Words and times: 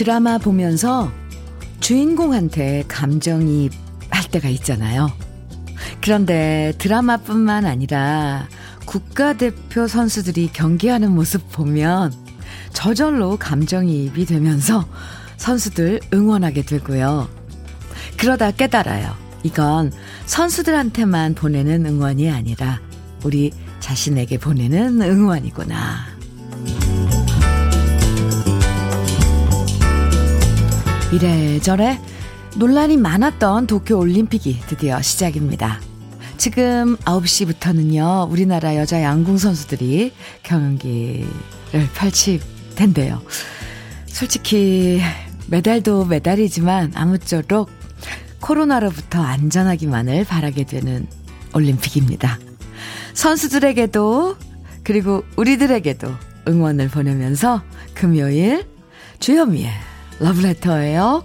드라마 0.00 0.38
보면서 0.38 1.12
주인공한테 1.80 2.84
감정이입 2.88 3.70
할 4.08 4.30
때가 4.30 4.48
있잖아요. 4.48 5.12
그런데 6.00 6.72
드라마뿐만 6.78 7.66
아니라 7.66 8.48
국가대표 8.86 9.86
선수들이 9.86 10.52
경기하는 10.54 11.12
모습 11.12 11.52
보면 11.52 12.14
저절로 12.72 13.36
감정이입이 13.36 14.24
되면서 14.24 14.88
선수들 15.36 16.00
응원하게 16.14 16.62
되고요. 16.62 17.28
그러다 18.16 18.52
깨달아요. 18.52 19.14
이건 19.42 19.92
선수들한테만 20.24 21.34
보내는 21.34 21.84
응원이 21.84 22.30
아니라 22.30 22.80
우리 23.22 23.52
자신에게 23.80 24.38
보내는 24.38 25.02
응원이구나. 25.02 26.09
이래저래 31.12 32.00
논란이 32.56 32.96
많았던 32.96 33.66
도쿄 33.66 33.98
올림픽이 33.98 34.60
드디어 34.68 35.02
시작입니다. 35.02 35.80
지금 36.36 36.96
9시부터는요, 36.98 38.30
우리나라 38.30 38.76
여자 38.76 39.02
양궁 39.02 39.36
선수들이 39.36 40.12
경기를 40.42 41.26
펼칠 41.94 42.40
텐데요. 42.76 43.20
솔직히 44.06 45.00
메달도 45.48 46.06
메달이지만 46.06 46.92
아무쪼록 46.94 47.68
코로나로부터 48.40 49.20
안전하기만을 49.20 50.24
바라게 50.24 50.64
되는 50.64 51.06
올림픽입니다. 51.54 52.38
선수들에게도 53.14 54.36
그리고 54.84 55.24
우리들에게도 55.36 56.08
응원을 56.48 56.88
보내면서 56.88 57.62
금요일 57.94 58.64
주현미의 59.18 59.89
러브레터예요. 60.20 61.24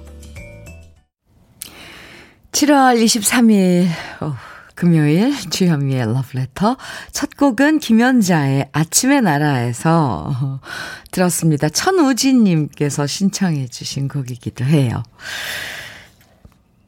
7월 2.51 3.03
23일 3.03 3.88
오, 4.21 4.33
금요일 4.75 5.33
주현미의 5.49 6.05
러브레터 6.13 6.77
첫 7.11 7.35
곡은 7.35 7.79
김연자의 7.79 8.69
아침의 8.71 9.21
나라에서 9.21 10.61
들었습니다. 11.11 11.67
천우진님께서 11.69 13.05
신청해 13.07 13.67
주신 13.67 14.07
곡이기도 14.07 14.63
해요. 14.63 15.03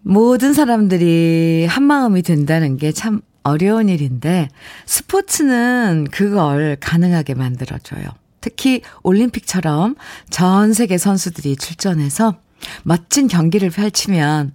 모든 0.02 0.54
사람들이 0.54 1.66
한마음이 1.70 2.22
된다는 2.22 2.78
게 2.78 2.92
참 2.94 3.22
어려운 3.44 3.88
일인데 3.88 4.50
스포츠는 4.86 6.08
그걸 6.12 6.76
가능하게 6.80 7.34
만들어줘요. 7.34 8.04
특히 8.48 8.82
올림픽처럼 9.04 9.96
전 10.30 10.72
세계 10.72 10.98
선수들이 10.98 11.58
출전해서 11.58 12.38
멋진 12.84 13.28
경기를 13.28 13.70
펼치면 13.70 14.54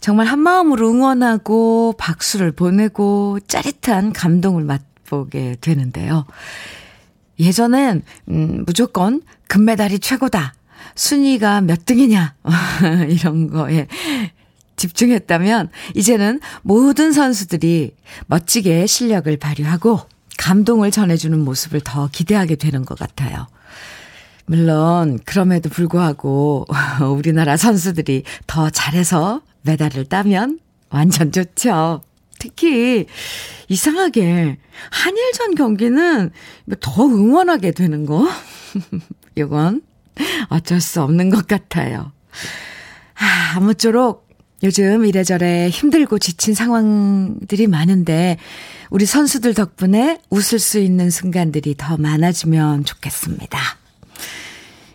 정말 0.00 0.26
한마음으로 0.26 0.90
응원하고 0.90 1.94
박수를 1.98 2.50
보내고 2.50 3.38
짜릿한 3.46 4.12
감동을 4.12 4.64
맛보게 4.64 5.56
되는데요. 5.60 6.26
예전엔 7.38 8.02
음, 8.28 8.64
무조건 8.66 9.22
금메달이 9.46 10.00
최고다. 10.00 10.54
순위가 10.96 11.60
몇 11.60 11.86
등이냐. 11.86 12.34
이런 13.08 13.48
거에 13.48 13.86
집중했다면 14.74 15.70
이제는 15.94 16.40
모든 16.62 17.12
선수들이 17.12 17.94
멋지게 18.26 18.86
실력을 18.88 19.36
발휘하고 19.36 20.00
감동을 20.38 20.90
전해주는 20.90 21.38
모습을 21.38 21.80
더 21.80 22.08
기대하게 22.10 22.56
되는 22.56 22.84
것 22.84 22.98
같아요. 22.98 23.46
물론 24.46 25.18
그럼에도 25.24 25.68
불구하고 25.68 26.66
우리나라 27.16 27.56
선수들이 27.56 28.22
더 28.46 28.70
잘해서 28.70 29.42
메달을 29.62 30.04
따면 30.04 30.60
완전 30.88 31.32
좋죠. 31.32 32.02
특히 32.38 33.06
이상하게 33.68 34.58
한일전 34.90 35.54
경기는 35.54 36.30
더 36.80 37.06
응원하게 37.06 37.72
되는 37.72 38.06
거. 38.06 38.28
이건 39.34 39.82
어쩔 40.48 40.80
수 40.80 41.02
없는 41.02 41.30
것 41.30 41.46
같아요. 41.46 42.12
아, 43.18 43.56
아무쪼록 43.56 44.28
요즘 44.62 45.04
이래저래 45.04 45.68
힘들고 45.68 46.18
지친 46.18 46.54
상황들이 46.54 47.66
많은데 47.66 48.38
우리 48.90 49.06
선수들 49.06 49.54
덕분에 49.54 50.20
웃을 50.30 50.58
수 50.58 50.78
있는 50.78 51.10
순간들이 51.10 51.74
더 51.76 51.96
많아지면 51.96 52.84
좋겠습니다. 52.84 53.58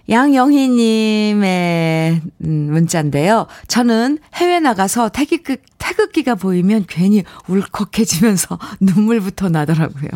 양영희님의 0.09 1.41
음, 2.44 2.50
문자인데요. 2.72 3.47
저는 3.68 4.19
해외 4.35 4.59
나가서 4.59 5.09
태극기, 5.09 5.57
태극기가 5.78 6.35
보이면 6.35 6.85
괜히 6.88 7.24
울컥해지면서 7.47 8.59
눈물부터 8.81 9.50
나더라고요. 9.50 10.09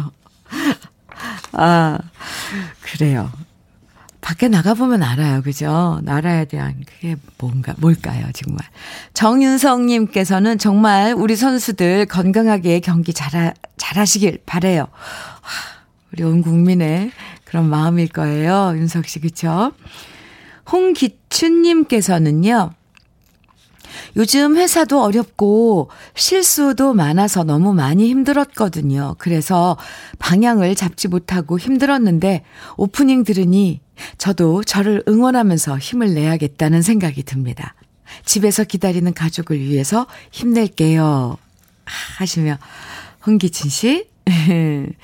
아, 1.53 1.99
그래요. 2.81 3.31
밖에 4.25 4.47
나가보면 4.47 5.03
알아요. 5.03 5.43
그죠? 5.43 5.99
나라에 6.01 6.45
대한 6.45 6.83
그게 6.83 7.15
뭔가, 7.37 7.75
뭘까요, 7.77 8.25
정말. 8.33 8.65
정윤성님께서는 9.13 10.57
정말 10.57 11.13
우리 11.15 11.35
선수들 11.35 12.07
건강하게 12.07 12.79
경기 12.79 13.13
잘, 13.13 13.53
잘하시길 13.77 14.39
바래요 14.47 14.87
우리 16.11 16.23
온 16.23 16.41
국민의 16.41 17.11
그런 17.43 17.69
마음일 17.69 18.07
거예요. 18.07 18.73
윤석 18.75 19.05
씨, 19.05 19.19
그쵸? 19.19 19.73
홍기춘님께서는요, 20.71 22.71
요즘 24.15 24.55
회사도 24.57 25.01
어렵고 25.03 25.89
실수도 26.15 26.93
많아서 26.93 27.43
너무 27.43 27.73
많이 27.73 28.09
힘들었거든요. 28.09 29.15
그래서 29.17 29.77
방향을 30.19 30.75
잡지 30.75 31.07
못하고 31.07 31.59
힘들었는데 31.59 32.43
오프닝 32.77 33.23
들으니 33.23 33.81
저도 34.17 34.63
저를 34.63 35.03
응원하면서 35.07 35.77
힘을 35.77 36.13
내야겠다는 36.13 36.81
생각이 36.81 37.23
듭니다. 37.23 37.75
집에서 38.23 38.63
기다리는 38.63 39.13
가족을 39.13 39.59
위해서 39.59 40.07
힘낼게요. 40.31 41.37
하시며 42.17 42.57
홍기춘 43.25 43.69
씨 43.69 44.07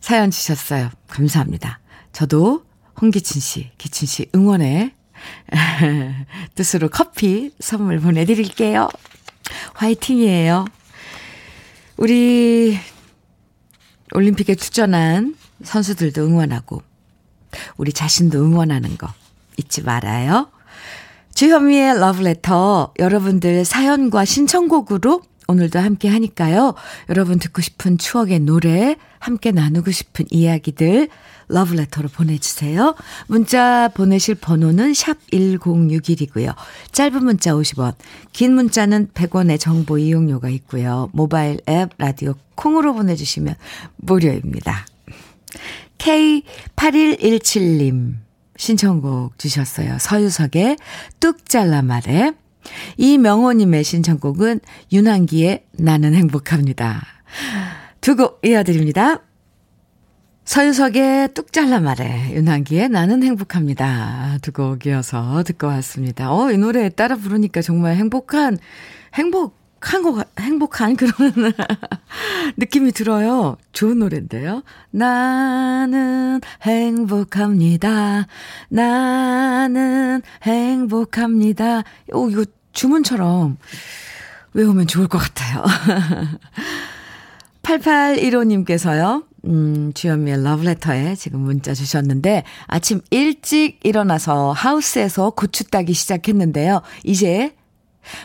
사연 0.00 0.30
주셨어요. 0.30 0.90
감사합니다. 1.08 1.80
저도 2.12 2.64
홍기춘 3.00 3.40
씨, 3.40 3.70
기춘 3.78 4.06
씨 4.06 4.28
응원에 4.34 4.94
뜻으로 6.54 6.88
커피 6.88 7.50
선물 7.60 8.00
보내드릴게요. 8.00 8.88
화이팅이에요. 9.74 10.66
우리 11.96 12.78
올림픽에 14.14 14.54
출전한 14.54 15.36
선수들도 15.62 16.22
응원하고, 16.26 16.82
우리 17.76 17.92
자신도 17.92 18.38
응원하는 18.44 18.98
거 18.98 19.08
잊지 19.56 19.82
말아요. 19.82 20.50
주현미의 21.34 21.98
러브레터, 21.98 22.94
여러분들 22.98 23.64
사연과 23.64 24.24
신청곡으로 24.24 25.22
오늘도 25.48 25.78
함께 25.78 26.08
하니까요. 26.08 26.74
여러분 27.08 27.38
듣고 27.38 27.62
싶은 27.62 27.98
추억의 27.98 28.40
노래, 28.40 28.96
함께 29.18 29.52
나누고 29.52 29.90
싶은 29.90 30.26
이야기들, 30.30 31.08
러브레터로 31.48 32.08
보내주세요. 32.08 32.94
문자 33.26 33.88
보내실 33.94 34.36
번호는 34.36 34.94
샵 34.94 35.18
1061이고요. 35.32 36.54
짧은 36.92 37.24
문자 37.24 37.52
50원, 37.52 37.94
긴 38.32 38.54
문자는 38.54 39.08
100원의 39.14 39.58
정보 39.60 39.98
이용료가 39.98 40.48
있고요. 40.50 41.10
모바일 41.12 41.60
앱, 41.68 41.90
라디오 41.98 42.34
콩으로 42.54 42.94
보내주시면 42.94 43.54
무료입니다. 43.96 44.86
K8117님 45.98 48.14
신청곡 48.56 49.38
주셨어요. 49.38 49.98
서유석의 50.00 50.76
뚝 51.20 51.46
잘라 51.48 51.82
말해. 51.82 52.32
이명호님의 52.96 53.84
신청곡은 53.84 54.60
윤한기의 54.92 55.64
나는 55.72 56.14
행복합니다. 56.14 57.02
두 58.00 58.16
곡 58.16 58.40
이어드립니다. 58.44 59.20
서유석의 60.46 61.34
뚝 61.34 61.52
잘라 61.52 61.80
말해. 61.80 62.32
윤한기의 62.32 62.88
나는 62.88 63.24
행복합니다. 63.24 64.38
두 64.42 64.52
곡이어서 64.52 65.42
듣고 65.42 65.66
왔습니다. 65.66 66.32
어, 66.32 66.52
이 66.52 66.56
노래 66.56 66.88
따라 66.88 67.16
부르니까 67.16 67.62
정말 67.62 67.96
행복한, 67.96 68.56
행복한 69.14 70.02
거, 70.02 70.24
행복한 70.38 70.94
그런 70.94 71.12
느낌이 72.56 72.92
들어요. 72.92 73.56
좋은 73.72 73.98
노래인데요. 73.98 74.62
나는 74.92 76.40
행복합니다. 76.62 78.28
나는 78.68 80.22
행복합니다. 80.44 81.82
오, 82.12 82.30
이거 82.30 82.44
주문처럼 82.72 83.58
외우면 84.54 84.86
좋을 84.86 85.08
것 85.08 85.18
같아요. 85.18 85.64
8815님께서요. 87.62 89.24
음, 89.46 89.92
주현미의 89.94 90.42
러브레터에 90.42 91.14
지금 91.14 91.40
문자 91.40 91.72
주셨는데, 91.72 92.44
아침 92.66 93.00
일찍 93.10 93.78
일어나서 93.84 94.52
하우스에서 94.52 95.30
고추 95.30 95.64
따기 95.64 95.92
시작했는데요. 95.92 96.82
이제 97.04 97.54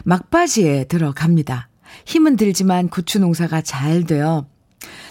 막바지에 0.04 0.86
들어갑니다. 0.86 1.70
힘은 2.06 2.36
들지만 2.38 2.90
고추 2.90 3.20
농사가 3.20 3.62
잘 3.62 4.04
돼요. 4.06 4.48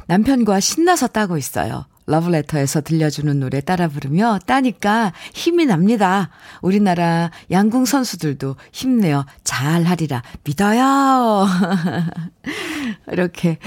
남편과 0.06 0.60
신나서 0.60 1.08
따고 1.08 1.36
있어요. 1.36 1.86
러브레터에서 2.06 2.80
들려주는 2.80 3.38
노래 3.38 3.60
따라 3.60 3.86
부르며 3.86 4.40
따니까 4.44 5.12
힘이 5.32 5.66
납니다. 5.66 6.30
우리나라 6.60 7.30
양궁 7.52 7.84
선수들도 7.84 8.56
힘내요. 8.72 9.24
잘 9.44 9.84
하리라. 9.84 10.22
믿어요. 10.42 11.46
이렇게. 13.12 13.58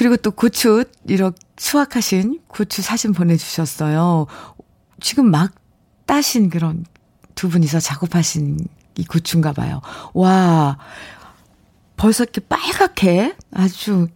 그리고 0.00 0.16
또 0.16 0.30
고추, 0.30 0.84
이렇게 1.06 1.36
수확하신 1.58 2.40
고추 2.48 2.80
사진 2.80 3.12
보내주셨어요. 3.12 4.26
지금 4.98 5.30
막 5.30 5.52
따신 6.06 6.48
그런 6.48 6.86
두 7.34 7.50
분이서 7.50 7.80
작업하신 7.80 8.66
이 8.96 9.04
고추인가 9.04 9.52
봐요. 9.52 9.82
와, 10.14 10.78
벌써 11.98 12.24
이렇게 12.24 12.40
빨갛게 12.40 13.36
아주, 13.52 14.08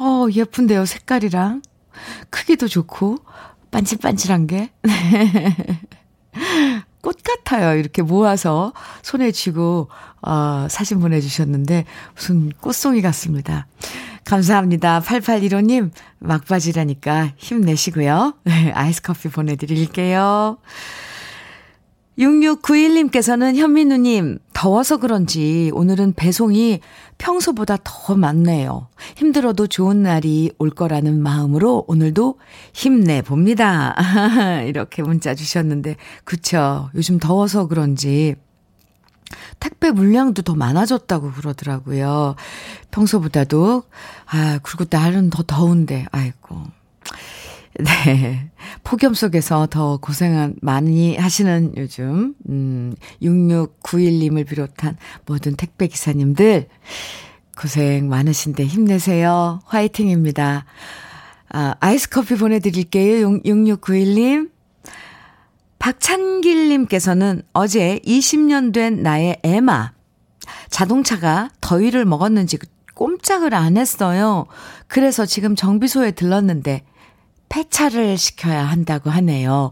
어, 0.00 0.26
예쁜데요, 0.32 0.86
색깔이랑. 0.86 1.60
크기도 2.30 2.66
좋고, 2.66 3.18
반질반질한 3.70 4.46
게. 4.46 4.70
꽃 7.02 7.18
같아요. 7.22 7.78
이렇게 7.78 8.00
모아서 8.00 8.72
손에 9.02 9.32
쥐고, 9.32 9.90
어, 10.22 10.66
사진 10.70 10.98
보내주셨는데, 10.98 11.84
무슨 12.14 12.52
꽃송이 12.52 13.02
같습니다. 13.02 13.66
감사합니다. 14.26 15.00
8815님, 15.00 15.90
막바지라니까 16.18 17.32
힘내시고요. 17.36 18.34
아이스 18.74 19.00
커피 19.00 19.28
보내드릴게요. 19.28 20.58
6691님께서는 22.18 23.56
현민우님, 23.56 24.38
더워서 24.52 24.96
그런지 24.96 25.70
오늘은 25.74 26.14
배송이 26.14 26.80
평소보다 27.18 27.76
더 27.84 28.16
많네요. 28.16 28.88
힘들어도 29.16 29.66
좋은 29.66 30.02
날이 30.02 30.50
올 30.58 30.70
거라는 30.70 31.22
마음으로 31.22 31.84
오늘도 31.86 32.38
힘내봅니다. 32.72 33.94
이렇게 34.66 35.02
문자 35.02 35.34
주셨는데, 35.34 35.96
그쵸. 36.24 36.90
요즘 36.94 37.18
더워서 37.18 37.68
그런지 37.68 38.34
택배 39.60 39.90
물량도 39.90 40.42
더 40.42 40.54
많아졌다고 40.54 41.32
그러더라고요. 41.32 42.36
평소보다도. 42.90 43.82
아, 44.26 44.58
그리고 44.62 44.84
날은 44.90 45.30
더 45.30 45.42
더운데, 45.42 46.06
아이고. 46.12 46.62
네. 47.78 48.50
폭염 48.84 49.14
속에서 49.14 49.66
더 49.66 49.98
고생한, 49.98 50.56
많이 50.62 51.16
하시는 51.16 51.72
요즘, 51.76 52.34
음, 52.48 52.94
6691님을 53.22 54.46
비롯한 54.46 54.96
모든 55.26 55.56
택배 55.56 55.86
기사님들, 55.86 56.68
고생 57.56 58.08
많으신데 58.08 58.64
힘내세요. 58.66 59.60
화이팅입니다. 59.64 60.64
아, 61.48 61.74
아이스 61.80 62.08
커피 62.10 62.36
보내드릴게요. 62.36 63.28
6691님. 63.28 64.50
박찬길님께서는 65.86 67.42
어제 67.52 68.00
20년 68.04 68.72
된 68.72 69.04
나의 69.04 69.38
에마. 69.44 69.92
자동차가 70.68 71.50
더위를 71.60 72.04
먹었는지 72.04 72.58
꼼짝을 72.96 73.54
안 73.54 73.76
했어요. 73.76 74.46
그래서 74.88 75.26
지금 75.26 75.54
정비소에 75.54 76.10
들렀는데 76.10 76.82
폐차를 77.48 78.18
시켜야 78.18 78.64
한다고 78.64 79.10
하네요. 79.10 79.70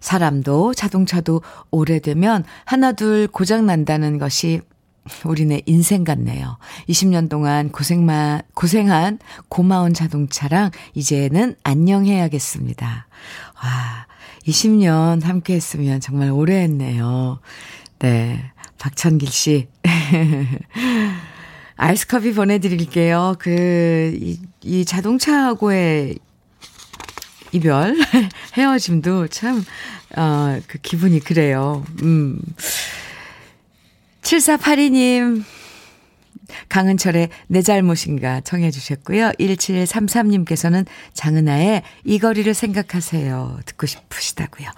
사람도 0.00 0.74
자동차도 0.74 1.42
오래되면 1.70 2.42
하나둘 2.64 3.28
고장 3.28 3.64
난다는 3.64 4.18
것이 4.18 4.60
우리네 5.24 5.62
인생 5.66 6.02
같네요. 6.02 6.58
20년 6.88 7.30
동안 7.30 7.70
고생만, 7.70 8.42
고생한 8.54 9.20
고마운 9.48 9.94
자동차랑 9.94 10.72
이제는 10.94 11.54
안녕해야겠습니다. 11.62 13.06
와, 13.62 14.06
20년 14.46 15.22
함께 15.22 15.54
했으면 15.54 16.00
정말 16.00 16.30
오래 16.30 16.62
했네요. 16.62 17.40
네. 17.98 18.52
박천길 18.78 19.30
씨. 19.30 19.68
아이스 21.76 22.06
커피 22.06 22.32
보내드릴게요. 22.32 23.36
그, 23.38 24.12
이, 24.20 24.38
이 24.62 24.84
자동차하고의 24.84 26.18
이별, 27.52 27.96
헤어짐도 28.56 29.28
참, 29.28 29.64
어, 30.16 30.60
그 30.66 30.78
기분이 30.78 31.20
그래요. 31.20 31.84
음. 32.02 32.40
7482님, 34.22 35.44
강은철의 36.68 37.28
내 37.48 37.62
잘못인가 37.62 38.40
청해 38.40 38.70
주셨고요. 38.70 39.30
1733님께서는 39.38 40.86
장은아의 41.14 41.82
이 42.04 42.18
거리를 42.18 42.52
생각하세요. 42.54 43.60
듣고 43.66 43.86
싶으시다고요. 43.86 44.68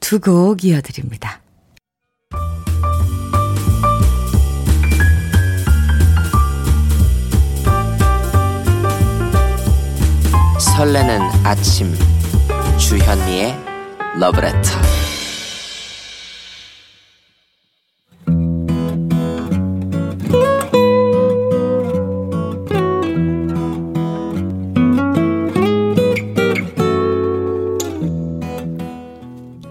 두 0.00 0.20
곡 0.24 0.64
이어드립니다. 0.64 1.40
설레는 10.58 11.20
아침 11.44 11.94
주현미의 12.78 13.54
러브레터 14.18 15.03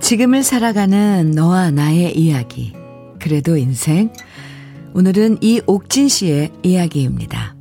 지금을 0.03 0.43
살아가는 0.43 1.31
너와 1.31 1.71
나의 1.71 2.17
이야기. 2.19 2.73
그래도 3.21 3.55
인생. 3.55 4.11
오늘은 4.93 5.37
이옥진 5.39 6.09
씨의 6.09 6.51
이야기입니다. 6.61 7.55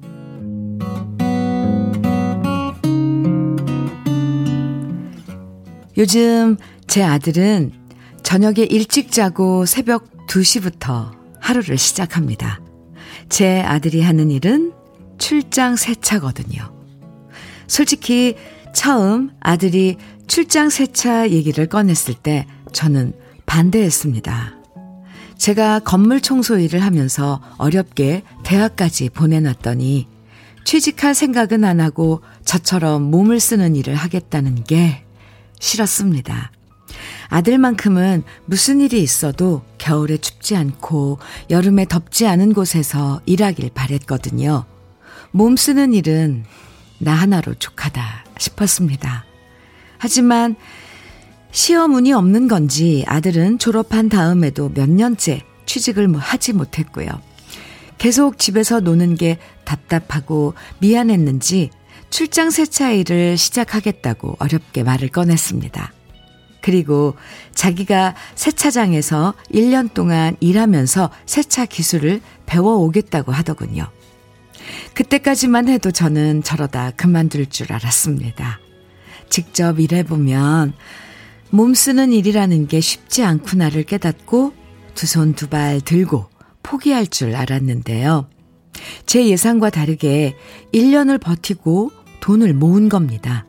요즘 5.97 6.57
제 6.89 7.05
아들은 7.05 7.71
저녁에 8.25 8.65
일찍 8.69 9.13
자고 9.13 9.65
새벽 9.65 10.27
2시부터 10.27 11.13
하루를 11.39 11.79
시작합니다. 11.79 12.61
제 13.29 13.61
아들이 13.61 14.03
하는 14.03 14.33
일은 14.33 14.73
출장 15.17 15.77
세차거든요. 15.77 16.75
솔직히 17.69 18.35
처음 18.75 19.31
아들이 19.39 19.97
출장 20.33 20.71
세차 20.71 21.29
얘기를 21.29 21.67
꺼냈을 21.67 22.15
때 22.15 22.47
저는 22.73 23.12
반대했습니다. 23.45 24.55
제가 25.37 25.81
건물 25.81 26.23
청소 26.23 26.59
일을 26.59 26.81
하면서 26.81 27.43
어렵게 27.59 28.23
대학까지 28.43 29.11
보내놨더니 29.11 30.09
취직할 30.65 31.15
생각은 31.15 31.65
안 31.65 31.83
하고 31.83 32.23
저처럼 32.47 33.03
몸을 33.11 33.41
쓰는 33.41 33.77
일을 33.77 33.95
하겠다는 33.95 34.65
게 34.65 35.05
싫었습니다. 35.61 36.51
아들만큼은 37.29 38.23
무슨 38.47 38.81
일이 38.81 39.03
있어도 39.03 39.61
겨울에 39.77 40.17
춥지 40.17 40.57
않고 40.57 41.19
여름에 41.51 41.85
덥지 41.85 42.27
않은 42.27 42.55
곳에서 42.55 43.21
일하길 43.27 43.69
바랬거든요. 43.75 44.65
몸 45.31 45.59
쓰는 45.59 45.93
일은 45.93 46.47
나 47.01 47.12
하나로 47.12 47.53
족하다 47.57 48.25
싶었습니다. 48.39 49.27
하지만 50.03 50.57
시험 51.53 51.95
운이 51.95 52.13
없는 52.13 52.49
건지 52.49 53.05
아들은 53.07 53.61
졸업한 53.61 54.09
다음에도 54.09 54.69
몇 54.69 54.91
년째 54.91 55.45
취직을 55.65 56.09
뭐 56.09 56.21
하지 56.21 56.53
못했고요. 56.53 57.07
계속 57.99 58.37
집에서 58.37 58.81
노는 58.81 59.15
게 59.15 59.39
답답하고 59.65 60.55
미안했는지 60.81 61.71
출장 62.11 62.51
세차 62.51 62.91
일을 62.91 63.37
시작하겠다고 63.37 64.39
어렵게 64.41 64.83
말을 64.83 65.07
꺼냈습니다. 65.07 65.93
그리고 66.63 67.15
자기가 67.55 68.17
세차장에서 68.35 69.35
1년 69.55 69.95
동안 69.95 70.37
일하면서 70.41 71.11
세차 71.27 71.65
기술을 71.65 72.21
배워오겠다고 72.47 73.31
하더군요. 73.31 73.87
그때까지만 74.95 75.69
해도 75.69 75.93
저는 75.93 76.43
저러다 76.43 76.91
그만둘 76.91 77.47
줄 77.47 77.73
알았습니다. 77.73 78.59
직접 79.33 79.81
일해보면 79.81 80.75
몸 81.49 81.73
쓰는 81.73 82.12
일이라는 82.12 82.67
게 82.69 82.81
쉽지 82.81 83.25
않구나를 83.25 83.85
깨닫고 83.85 84.53
두 84.95 85.07
손 85.07 85.33
두 85.35 85.49
발 85.49 85.81
들고 85.81 86.27
포기할 86.62 87.07
줄 87.07 87.35
알았는데요. 87.35 88.29
제 89.07 89.27
예상과 89.27 89.71
다르게 89.71 90.37
1년을 90.75 91.19
버티고 91.19 91.91
돈을 92.21 92.53
모은 92.53 92.91
겁니다. 92.91 93.47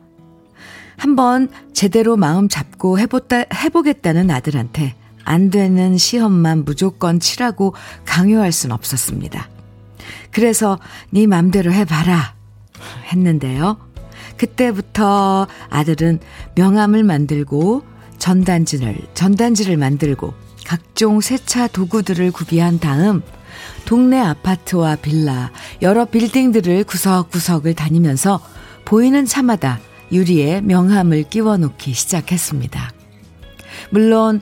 한번 0.96 1.50
제대로 1.74 2.16
마음 2.16 2.48
잡고 2.48 2.98
해보다, 2.98 3.44
해보겠다는 3.54 4.30
아들한테 4.30 4.94
안 5.22 5.50
되는 5.50 5.98
시험만 5.98 6.64
무조건 6.64 7.20
치라고 7.20 7.74
강요할 8.06 8.52
순 8.52 8.72
없었습니다. 8.72 9.50
그래서 10.30 10.78
네 11.10 11.26
맘대로 11.26 11.72
해봐라 11.72 12.34
했는데요. 13.12 13.76
그때부터 14.36 15.46
아들은 15.70 16.20
명함을 16.54 17.04
만들고 17.04 17.82
전단지를 18.18 18.96
전단지를 19.14 19.76
만들고 19.76 20.34
각종 20.64 21.20
세차 21.20 21.68
도구들을 21.68 22.30
구비한 22.32 22.78
다음 22.78 23.22
동네 23.84 24.18
아파트와 24.18 24.96
빌라 24.96 25.50
여러 25.82 26.04
빌딩들을 26.04 26.84
구석구석을 26.84 27.74
다니면서 27.74 28.40
보이는 28.84 29.24
차마다 29.26 29.78
유리에 30.12 30.60
명함을 30.62 31.24
끼워 31.24 31.56
놓기 31.56 31.92
시작했습니다. 31.92 32.92
물론 33.90 34.40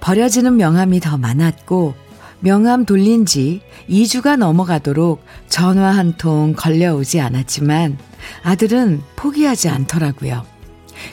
버려지는 0.00 0.56
명함이 0.56 1.00
더 1.00 1.18
많았고 1.18 1.94
명함 2.40 2.84
돌린 2.84 3.26
지 3.26 3.60
2주가 3.88 4.36
넘어가도록 4.36 5.24
전화 5.48 5.88
한 5.90 6.16
통 6.18 6.54
걸려오지 6.56 7.20
않았지만 7.20 7.98
아들은 8.42 9.02
포기하지 9.16 9.68
않더라고요. 9.68 10.44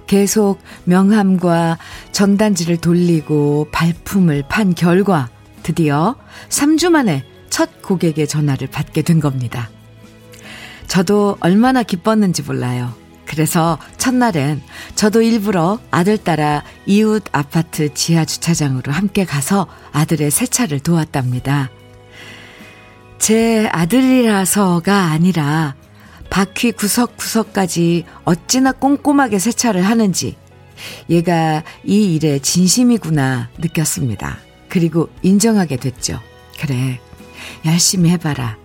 계속 0.08 0.60
명함과 0.86 1.78
전단지를 2.12 2.78
돌리고 2.78 3.68
발품을 3.72 4.44
판 4.50 4.74
결과 4.74 5.30
드디어 5.64 6.16
3주 6.50 6.90
만에 6.90 7.24
첫 7.50 7.82
고객의 7.82 8.28
전화를 8.28 8.68
받게 8.68 9.04
된 9.04 9.20
겁니다. 9.20 9.70
저도 10.88 11.38
얼마나 11.40 11.84
기뻤는지 11.84 12.44
몰라요. 12.44 12.94
그래서 13.26 13.78
첫날엔 13.98 14.62
저도 14.96 15.22
일부러 15.22 15.80
아들 15.92 16.18
따라 16.18 16.64
이웃 16.86 17.24
아파트 17.32 17.94
지하 17.94 18.24
주차장으로 18.24 18.92
함께 18.92 19.26
가서 19.26 19.68
아들의 19.92 20.32
세차를 20.32 20.80
도왔답니다. 20.80 21.70
제 23.18 23.68
아들이라서가 23.72 25.06
아니라 25.06 25.76
바퀴 26.30 26.72
구석구석까지 26.72 28.06
어찌나 28.24 28.72
꼼꼼하게 28.72 29.40
세차를 29.40 29.82
하는지 29.82 30.36
얘가 31.10 31.64
이 31.84 32.16
일에 32.16 32.40
진심이구나 32.40 33.50
느꼈습니다. 33.58 34.38
그리고 34.70 35.10
인정하게 35.22 35.78
됐죠. 35.78 36.20
그래, 36.60 37.00
열심히 37.66 38.10
해봐라. 38.12 38.58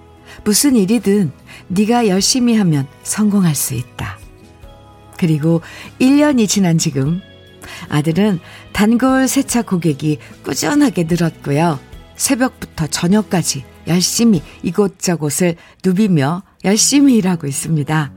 무슨 0.45 0.77
일이든 0.77 1.33
네가 1.69 2.09
열심히 2.09 2.57
하면 2.57 2.87
성공할 3.03 3.55
수 3.55 3.75
있다. 3.75 4.20
그리고 5.21 5.61
1년이 6.01 6.49
지난 6.49 6.79
지금 6.79 7.21
아들은 7.91 8.41
단골 8.73 9.29
세차 9.29 9.61
고객이 9.61 10.17
꾸준하게 10.43 11.05
늘었고요. 11.05 11.79
새벽부터 12.17 12.87
저녁까지 12.87 13.65
열심히 13.87 14.43
이곳저곳을 14.63 15.57
누비며 15.85 16.43
열심히 16.65 17.17
일하고 17.17 17.47
있습니다. 17.47 18.13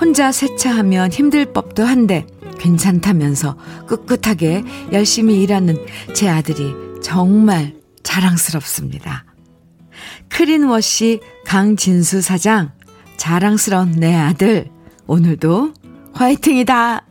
혼자 0.00 0.32
세차하면 0.32 1.12
힘들 1.12 1.52
법도 1.52 1.84
한데 1.84 2.26
괜찮다면서 2.58 3.58
꿋꿋하게 3.86 4.64
열심히 4.92 5.42
일하는 5.42 5.76
제 6.14 6.26
아들이 6.30 6.72
정말 7.02 7.74
자랑스럽습니다. 8.02 9.26
크린워시 10.30 11.20
강진수 11.44 12.22
사장, 12.22 12.72
자랑스러운 13.18 13.90
내 13.92 14.14
아들, 14.14 14.70
오늘도 15.06 15.74
화이팅이다! 16.20 17.06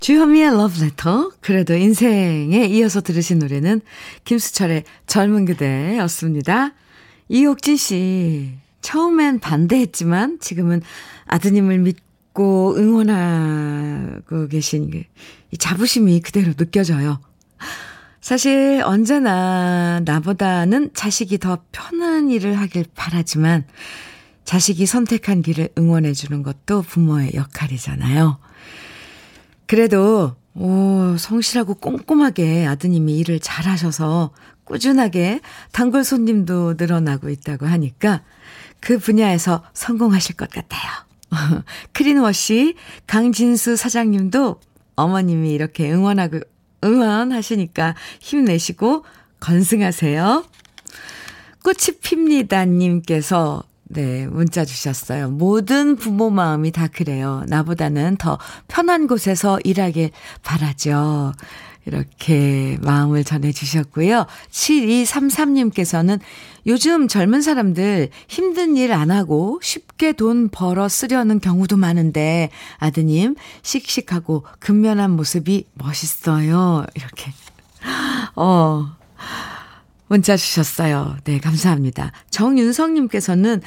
주현미의 0.00 0.50
러브레터. 0.50 1.32
그래도 1.40 1.74
인생에 1.74 2.66
이어서 2.66 3.00
들으신 3.00 3.38
노래는 3.38 3.80
김수철의 4.24 4.84
젊은 5.06 5.46
그대였습니다. 5.46 6.74
이옥진 7.30 7.78
씨, 7.78 8.52
처음엔 8.82 9.40
반대했지만 9.40 10.40
지금은 10.40 10.82
아드님을 11.24 11.78
믿고 11.78 12.76
응원하고 12.76 14.48
계신 14.48 14.90
이 15.50 15.56
자부심이 15.56 16.20
그대로 16.20 16.52
느껴져요. 16.52 17.18
사실 18.20 18.82
언제나 18.84 20.00
나보다는 20.04 20.90
자식이 20.92 21.38
더 21.38 21.64
편한 21.72 22.28
일을 22.28 22.58
하길 22.58 22.84
바라지만 22.94 23.64
자식이 24.48 24.86
선택한 24.86 25.42
길을 25.42 25.68
응원해 25.76 26.14
주는 26.14 26.42
것도 26.42 26.80
부모의 26.80 27.32
역할이잖아요. 27.34 28.38
그래도 29.66 30.36
오, 30.54 31.18
성실하고 31.18 31.74
꼼꼼하게 31.74 32.64
아드님이 32.64 33.18
일을 33.18 33.40
잘하셔서 33.40 34.30
꾸준하게 34.64 35.40
단골 35.72 36.02
손님도 36.02 36.76
늘어나고 36.78 37.28
있다고 37.28 37.66
하니까 37.66 38.22
그 38.80 38.98
분야에서 38.98 39.64
성공하실 39.74 40.36
것 40.36 40.48
같아요. 40.48 40.92
크린워시 41.92 42.74
강진수 43.06 43.76
사장님도 43.76 44.60
어머님이 44.96 45.52
이렇게 45.52 45.92
응원하고, 45.92 46.40
응원하시니까 46.82 47.96
힘내시고 48.20 49.04
건승하세요. 49.40 50.42
꽃이 51.62 51.98
핍니다 52.00 52.64
님께서 52.64 53.68
네, 53.88 54.26
문자 54.26 54.64
주셨어요. 54.64 55.30
모든 55.30 55.96
부모 55.96 56.30
마음이 56.30 56.72
다 56.72 56.88
그래요. 56.88 57.44
나보다는 57.48 58.16
더 58.18 58.38
편한 58.68 59.06
곳에서 59.06 59.58
일하길 59.64 60.10
바라죠. 60.42 61.32
이렇게 61.86 62.76
마음을 62.82 63.24
전해주셨고요. 63.24 64.26
7233님께서는 64.50 66.20
요즘 66.66 67.08
젊은 67.08 67.40
사람들 67.40 68.10
힘든 68.28 68.76
일 68.76 68.92
안 68.92 69.10
하고 69.10 69.58
쉽게 69.62 70.12
돈 70.12 70.50
벌어 70.50 70.88
쓰려는 70.90 71.40
경우도 71.40 71.78
많은데 71.78 72.50
아드님 72.76 73.36
씩씩하고 73.62 74.44
근면한 74.58 75.12
모습이 75.12 75.64
멋있어요. 75.74 76.84
이렇게. 76.94 77.32
어. 78.36 78.98
문자 80.08 80.36
주셨어요. 80.36 81.16
네, 81.24 81.38
감사합니다. 81.38 82.12
정윤성님께서는 82.30 83.62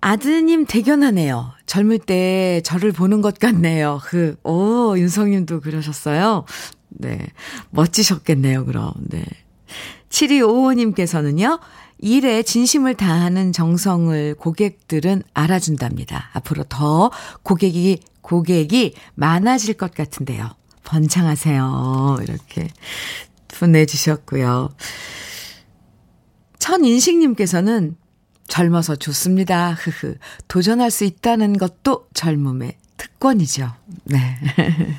아드님 0.00 0.64
대견하네요. 0.64 1.52
젊을 1.66 1.98
때 1.98 2.62
저를 2.64 2.92
보는 2.92 3.20
것 3.20 3.38
같네요. 3.38 4.00
그, 4.04 4.36
오, 4.44 4.96
윤성님도 4.96 5.60
그러셨어요. 5.60 6.44
네. 6.88 7.26
멋지셨겠네요, 7.70 8.64
그럼. 8.64 8.92
네. 9.08 9.24
7255님께서는요, 10.08 11.60
일에 11.98 12.42
진심을 12.42 12.94
다하는 12.94 13.52
정성을 13.52 14.34
고객들은 14.36 15.22
알아준답니다. 15.34 16.30
앞으로 16.32 16.64
더 16.64 17.10
고객이, 17.42 18.00
고객이 18.22 18.94
많아질 19.14 19.74
것 19.74 19.94
같은데요. 19.94 20.48
번창하세요. 20.84 22.18
이렇게 22.22 22.68
보내주셨고요. 23.58 24.70
천인식님께서는 26.60 27.96
젊어서 28.46 28.96
좋습니다. 28.96 29.72
흐흐. 29.72 30.16
도전할 30.48 30.90
수 30.90 31.04
있다는 31.04 31.56
것도 31.56 32.08
젊음의 32.14 32.76
특권이죠. 32.96 33.72
네. 34.04 34.36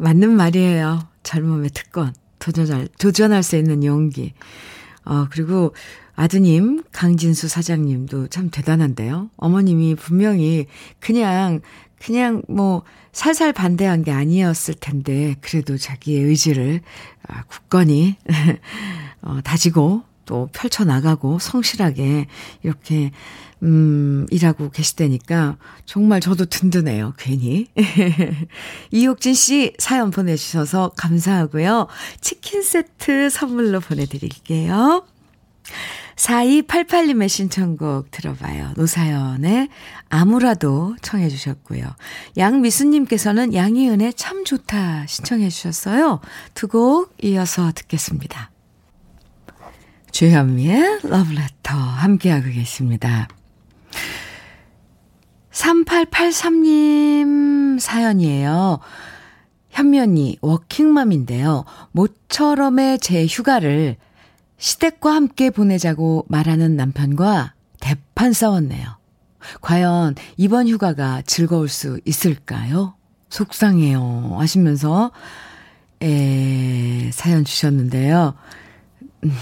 맞는 0.00 0.30
말이에요. 0.30 1.08
젊음의 1.22 1.70
특권. 1.70 2.14
도전할, 2.38 2.88
도전할 2.98 3.42
수 3.42 3.56
있는 3.56 3.84
용기. 3.84 4.32
어, 5.04 5.26
그리고 5.30 5.74
아드님, 6.16 6.82
강진수 6.92 7.48
사장님도 7.48 8.28
참 8.28 8.50
대단한데요. 8.50 9.30
어머님이 9.36 9.94
분명히 9.94 10.66
그냥, 10.98 11.60
그냥 12.04 12.42
뭐, 12.48 12.82
살살 13.12 13.52
반대한 13.52 14.02
게 14.02 14.10
아니었을 14.10 14.74
텐데, 14.74 15.36
그래도 15.40 15.76
자기의 15.76 16.22
의지를 16.24 16.80
아, 17.28 17.42
굳건히, 17.44 18.16
어, 19.22 19.40
다지고 19.44 20.02
또 20.24 20.48
펼쳐 20.52 20.84
나가고 20.84 21.38
성실하게 21.38 22.26
이렇게, 22.62 23.10
음, 23.62 24.26
일하고 24.30 24.70
계시다니까 24.70 25.58
정말 25.84 26.20
저도 26.20 26.46
든든해요, 26.46 27.12
괜히. 27.18 27.66
이옥진 28.90 29.34
씨 29.34 29.74
사연 29.78 30.10
보내주셔서 30.10 30.92
감사하고요. 30.96 31.88
치킨 32.20 32.62
세트 32.62 33.28
선물로 33.28 33.80
보내드릴게요. 33.80 35.04
4288님의 36.20 37.28
신청곡 37.28 38.10
들어봐요. 38.10 38.72
노사연의 38.76 39.68
아무라도 40.10 40.94
청해 41.00 41.30
주셨고요. 41.30 41.84
양미수님께서는 42.36 43.54
양희은의 43.54 44.12
참 44.14 44.44
좋다 44.44 45.06
신청해 45.06 45.48
주셨어요. 45.48 46.20
두 46.54 46.70
곡 46.70 47.12
이어서 47.24 47.72
듣겠습니다. 47.72 48.50
주현미의 50.12 51.00
러브레터 51.02 51.74
함께하고 51.74 52.48
계십니다. 52.50 53.26
3883님 55.50 57.80
사연이에요. 57.80 58.78
현면이 59.70 60.38
워킹맘인데요. 60.42 61.64
모처럼의 61.92 62.98
제 63.00 63.26
휴가를 63.26 63.96
시댁과 64.60 65.14
함께 65.14 65.50
보내자고 65.50 66.26
말하는 66.28 66.76
남편과 66.76 67.54
대판 67.80 68.32
싸웠네요. 68.32 68.98
과연 69.62 70.14
이번 70.36 70.68
휴가가 70.68 71.22
즐거울 71.22 71.68
수 71.68 71.98
있을까요? 72.04 72.94
속상해요. 73.30 74.36
하시면서, 74.38 75.12
에, 76.02 77.10
사연 77.12 77.44
주셨는데요. 77.44 78.34
음, 79.24 79.32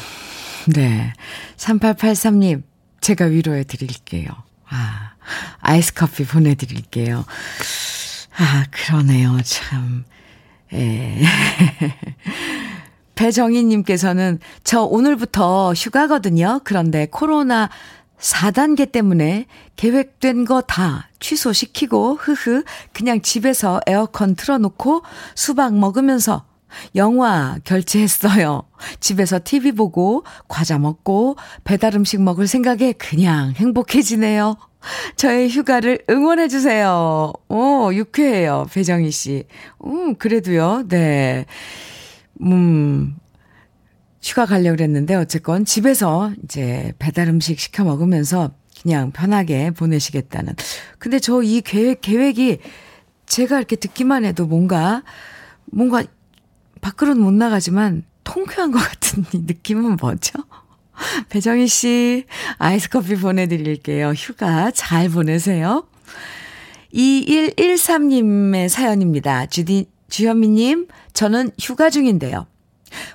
네. 0.72 1.12
3883님, 1.56 2.62
제가 3.00 3.24
위로해 3.24 3.64
드릴게요. 3.64 4.28
아, 4.68 5.14
아이스 5.60 5.94
커피 5.94 6.24
보내드릴게요. 6.24 7.24
아, 8.36 8.64
그러네요. 8.70 9.38
참. 9.42 10.04
에. 10.72 11.22
배정희님께서는 13.18 14.38
저 14.62 14.82
오늘부터 14.82 15.72
휴가거든요. 15.72 16.60
그런데 16.62 17.08
코로나 17.10 17.68
4단계 18.20 18.90
때문에 18.90 19.46
계획된 19.76 20.44
거 20.44 20.60
다 20.60 21.08
취소시키고, 21.18 22.14
흐흐, 22.14 22.62
그냥 22.92 23.20
집에서 23.20 23.80
에어컨 23.86 24.36
틀어놓고 24.36 25.02
수박 25.34 25.74
먹으면서 25.74 26.44
영화 26.94 27.56
결제했어요. 27.64 28.62
집에서 29.00 29.40
TV 29.42 29.72
보고, 29.72 30.22
과자 30.46 30.78
먹고, 30.78 31.36
배달 31.64 31.96
음식 31.96 32.20
먹을 32.22 32.46
생각에 32.46 32.92
그냥 32.92 33.52
행복해지네요. 33.56 34.56
저의 35.16 35.48
휴가를 35.48 36.04
응원해주세요. 36.08 37.32
오, 37.48 37.90
유쾌해요. 37.92 38.66
배정희 38.72 39.10
씨. 39.10 39.44
음, 39.84 40.14
그래도요, 40.14 40.84
네. 40.88 41.46
음, 42.42 43.16
휴가 44.22 44.46
가려고 44.46 44.76
그랬는데, 44.76 45.14
어쨌건 45.14 45.64
집에서 45.64 46.32
이제 46.44 46.92
배달 46.98 47.28
음식 47.28 47.58
시켜 47.60 47.84
먹으면서 47.84 48.52
그냥 48.82 49.10
편하게 49.12 49.70
보내시겠다는. 49.72 50.54
근데 50.98 51.18
저 51.18 51.42
이 51.42 51.60
계획, 51.60 52.00
계획이 52.00 52.58
제가 53.26 53.58
이렇게 53.58 53.76
듣기만 53.76 54.24
해도 54.24 54.46
뭔가, 54.46 55.02
뭔가 55.66 56.02
밖으로는 56.80 57.22
못 57.22 57.32
나가지만 57.32 58.04
통쾌한 58.24 58.70
것 58.72 58.78
같은 58.78 59.24
느낌은 59.32 59.96
뭐죠? 59.96 60.38
배정희 61.28 61.66
씨, 61.68 62.24
아이스 62.58 62.88
커피 62.88 63.16
보내드릴게요. 63.16 64.10
휴가 64.10 64.70
잘 64.70 65.08
보내세요. 65.08 65.86
2113님의 66.94 68.68
사연입니다. 68.68 69.46
주디, 69.46 69.86
주현미님, 70.08 70.88
저는 71.12 71.50
휴가 71.60 71.90
중인데요. 71.90 72.46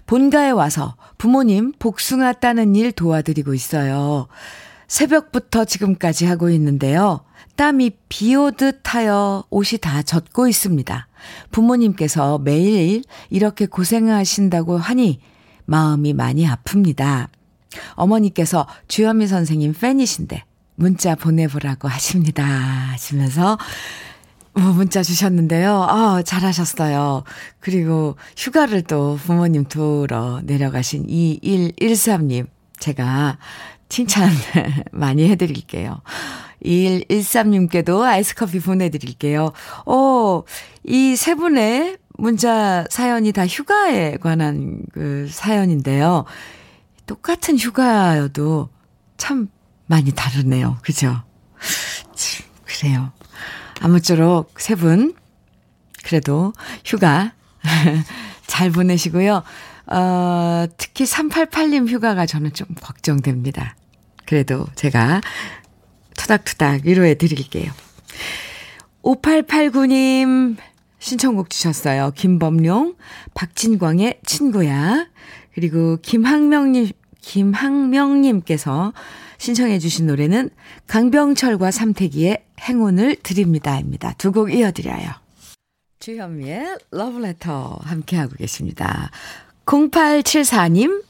본가에 0.06 0.52
와서 0.52 0.96
부모님 1.18 1.74
복숭아 1.80 2.34
따는 2.34 2.76
일 2.76 2.92
도와드리고 2.92 3.54
있어요. 3.54 4.28
새벽부터 4.88 5.66
지금까지 5.66 6.26
하고 6.26 6.50
있는데요. 6.52 7.22
땀이 7.56 7.92
비 8.10 8.36
오듯 8.36 8.82
하여 8.94 9.44
옷이 9.50 9.80
다 9.80 10.02
젖고 10.02 10.48
있습니다. 10.48 11.08
부모님께서 11.52 12.40
매일 12.40 13.04
이렇게 13.30 13.66
고생하신다고 13.66 14.78
하니 14.78 15.20
마음이 15.66 16.14
많이 16.14 16.48
아픕니다. 16.48 17.28
어머니께서 17.94 18.68
주현미 18.88 19.28
선생님 19.28 19.74
팬이신데 19.74 20.44
문자 20.76 21.16
보내보라고 21.16 21.88
하십니다. 21.88 22.44
하시면서 22.44 23.42
뭐 23.44 23.58
문자 24.54 25.02
주셨는데요. 25.02 25.84
아, 25.84 26.22
잘하셨어요. 26.24 27.24
그리고 27.60 28.16
휴가를 28.38 28.84
또 28.84 29.18
부모님 29.24 29.66
두러 29.66 30.42
내려가신 30.44 31.08
2113님. 31.08 32.48
제가 32.80 33.38
칭찬 33.90 34.30
많이 34.92 35.30
해드릴게요. 35.30 36.02
2113님께도 36.64 38.02
아이스 38.02 38.36
커피 38.36 38.60
보내드릴게요. 38.60 39.52
어, 39.86 40.44
이세 40.84 41.36
분의 41.36 41.98
문자 42.18 42.86
사연이 42.90 43.32
다 43.32 43.46
휴가에 43.46 44.18
관한 44.18 44.82
그 44.94 45.28
사연인데요. 45.30 46.26
똑같은 47.06 47.58
휴가여도 47.58 48.70
참 49.18 49.50
많이 49.88 50.12
다르네요. 50.12 50.78
그죠? 50.82 51.22
그래요. 52.66 53.12
아무쪼록 53.84 54.62
세 54.62 54.76
분, 54.76 55.14
그래도 56.06 56.54
휴가 56.86 57.34
잘 58.48 58.72
보내시고요. 58.72 59.44
어, 59.88 60.66
특히 60.78 61.04
388님 61.04 61.90
휴가가 61.90 62.26
저는 62.26 62.54
좀 62.54 62.68
걱정됩니다. 62.82 63.76
그래도 64.26 64.66
제가 64.76 65.20
투닥투닥 66.16 66.86
위로해 66.86 67.16
드릴게요. 67.16 67.74
5889님 69.04 70.56
신청곡 71.00 71.50
주셨어요. 71.50 72.12
김범룡, 72.16 72.96
박진광의 73.34 74.22
친구야. 74.26 75.08
그리고 75.54 75.98
김학명님, 76.02 76.90
김학명님께서 77.20 78.94
신청해 79.40 79.80
주신 79.80 80.08
노래는 80.08 80.52
강병철과 80.88 81.72
삼태기의 81.72 82.46
행운을 82.64 83.18
드립니다입니다. 83.24 84.14
두 84.18 84.32
곡 84.32 84.54
이어드려요. 84.54 85.10
주현미의 86.00 86.78
러브레터 86.92 87.80
함께하고 87.84 88.36
계십니다. 88.36 89.10
0874님 89.66 91.04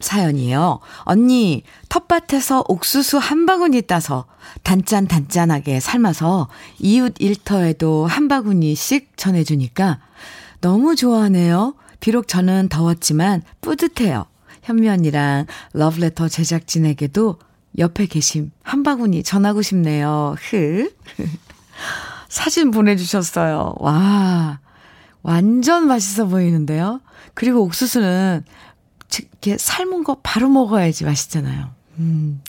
사연이에요. 0.00 0.80
언니, 1.00 1.62
텃밭에서 1.90 2.64
옥수수 2.68 3.18
한 3.18 3.44
바구니 3.46 3.82
따서 3.82 4.24
단짠 4.62 5.06
단짠하게 5.06 5.78
삶아서 5.78 6.48
이웃 6.78 7.14
일터에도 7.18 8.06
한 8.06 8.26
바구니씩 8.26 9.12
전해주니까 9.16 10.00
너무 10.62 10.96
좋아하네요. 10.96 11.74
비록 12.00 12.28
저는 12.28 12.68
더웠지만 12.70 13.42
뿌듯해요. 13.60 14.24
현미 14.62 14.88
언니랑 14.88 15.46
러브레터 15.74 16.28
제작진에게도 16.28 17.38
옆에 17.78 18.06
계심 18.06 18.50
한 18.62 18.82
바구니 18.82 19.22
전하고 19.22 19.62
싶네요. 19.62 20.34
흐. 20.38 20.92
사진 22.28 22.70
보내주셨어요. 22.70 23.74
와, 23.78 24.60
완전 25.22 25.86
맛있어 25.86 26.26
보이는데요. 26.26 27.00
그리고 27.34 27.62
옥수수는 27.62 28.44
이렇게 29.18 29.58
삶은 29.58 30.04
거 30.04 30.18
바로 30.22 30.48
먹어야지 30.48 31.04
맛있잖아요. 31.04 31.70
음. 31.98 32.40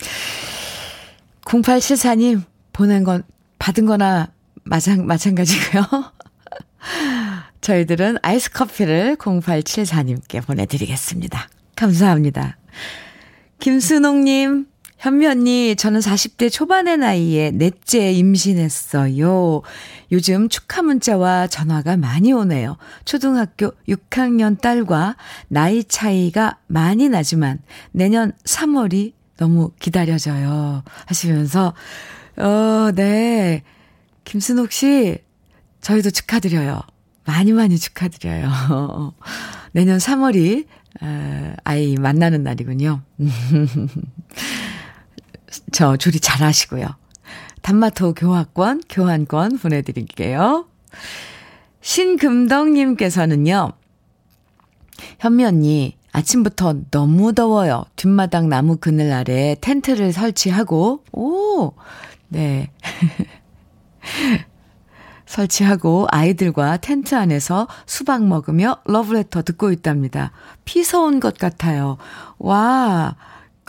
0874님, 1.45 2.43
보낸 2.73 3.03
건, 3.03 3.23
받은 3.59 3.85
거나 3.85 4.31
마찬, 4.63 5.05
마찬가지고요. 5.05 5.83
저희들은 7.61 8.17
아이스 8.21 8.51
커피를 8.51 9.15
0874님께 9.17 10.45
보내드리겠습니다. 10.45 11.49
감사합니다. 11.75 12.57
김순옥님, 13.59 14.67
현미 15.01 15.25
언니, 15.25 15.75
저는 15.75 15.99
40대 15.99 16.51
초반의 16.51 16.97
나이에 16.97 17.49
넷째 17.49 18.11
임신했어요. 18.11 19.63
요즘 20.11 20.47
축하 20.47 20.83
문자와 20.83 21.47
전화가 21.47 21.97
많이 21.97 22.31
오네요. 22.31 22.77
초등학교 23.03 23.71
6학년 23.89 24.61
딸과 24.61 25.15
나이 25.47 25.83
차이가 25.83 26.59
많이 26.67 27.09
나지만 27.09 27.57
내년 27.91 28.31
3월이 28.43 29.13
너무 29.37 29.71
기다려져요. 29.79 30.83
하시면서, 31.07 31.73
어, 32.37 32.91
네. 32.93 33.63
김순옥 34.23 34.71
씨, 34.71 35.17
저희도 35.81 36.11
축하드려요. 36.11 36.79
많이 37.25 37.53
많이 37.53 37.79
축하드려요. 37.79 39.15
내년 39.73 39.97
3월이 39.97 40.67
아이 41.63 41.95
만나는 41.95 42.43
날이군요. 42.43 43.01
저 45.71 45.97
조리 45.97 46.19
잘 46.19 46.41
하시고요. 46.45 46.87
단마토 47.61 48.13
교환권, 48.15 48.83
교환권 48.89 49.57
보내드릴게요. 49.59 50.65
신금덕님께서는요, 51.81 53.71
현미 55.19 55.45
언니, 55.45 55.97
아침부터 56.11 56.75
너무 56.91 57.33
더워요. 57.33 57.85
뒷마당 57.95 58.49
나무 58.49 58.77
그늘 58.77 59.11
아래 59.13 59.55
텐트를 59.61 60.11
설치하고, 60.11 61.03
오, 61.11 61.73
네. 62.27 62.71
설치하고 65.25 66.07
아이들과 66.11 66.77
텐트 66.77 67.15
안에서 67.15 67.67
수박 67.85 68.25
먹으며 68.25 68.79
러브레터 68.85 69.43
듣고 69.43 69.71
있답니다. 69.71 70.31
피서 70.65 71.03
온 71.03 71.19
것 71.21 71.37
같아요. 71.37 71.97
와, 72.37 73.15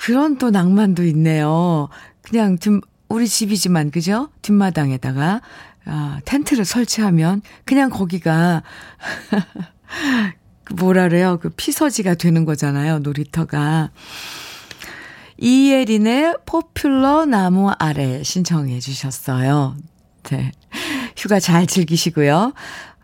그런 0.03 0.37
또 0.37 0.51
낭만도 0.51 1.05
있네요. 1.07 1.89
그냥 2.23 2.59
좀 2.59 2.81
우리 3.09 3.29
집이지만, 3.29 3.93
그죠? 3.93 4.31
뒷마당에다가, 4.43 5.43
아, 5.85 6.21
텐트를 6.25 6.65
설치하면 6.65 7.41
그냥 7.65 7.89
거기가, 7.89 8.65
뭐라 10.75 11.09
그래요? 11.09 11.39
그 11.41 11.51
피서지가 11.51 12.15
되는 12.15 12.45
거잖아요. 12.45 12.99
놀이터가. 12.99 13.91
이예린의 15.39 16.39
포퓰러 16.47 17.25
나무 17.27 17.71
아래 17.79 18.25
신청해 18.25 18.81
주셨어요. 18.81 19.77
네. 20.25 20.51
휴가 21.17 21.39
잘 21.39 21.69
즐기시고요. 21.69 22.53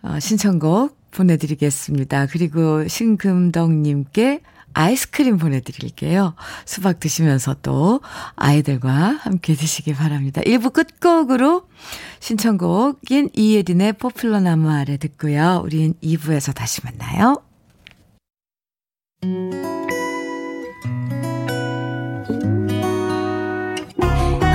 어, 0.03 0.19
신청곡 0.19 0.99
보내드리겠습니다. 1.13 2.27
그리고 2.27 2.89
신금덕님께 2.89 4.41
아이스크림 4.79 5.39
보내드릴게요. 5.39 6.35
수박 6.65 7.01
드시면서 7.01 7.57
또 7.63 8.01
아이들과 8.37 9.19
함께 9.21 9.55
드시기 9.55 9.93
바랍니다. 9.95 10.41
1부 10.43 10.73
끝곡으로 10.73 11.65
신청곡인 12.21 13.31
이예린의 13.35 13.95
포퓰러 13.95 14.39
나무 14.41 14.71
아래 14.71 14.97
듣고요. 14.97 15.63
우린 15.65 15.95
2부에서 16.03 16.55
다시 16.55 16.81
만나요. 16.85 17.43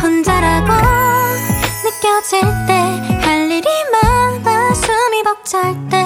혼자라고 0.01 0.71
느껴질 1.83 2.41
때 2.67 2.83
할 3.23 3.49
일이 3.49 3.67
많아 3.91 4.73
숨이 4.73 5.23
벅찰 5.23 5.73
때 5.89 6.02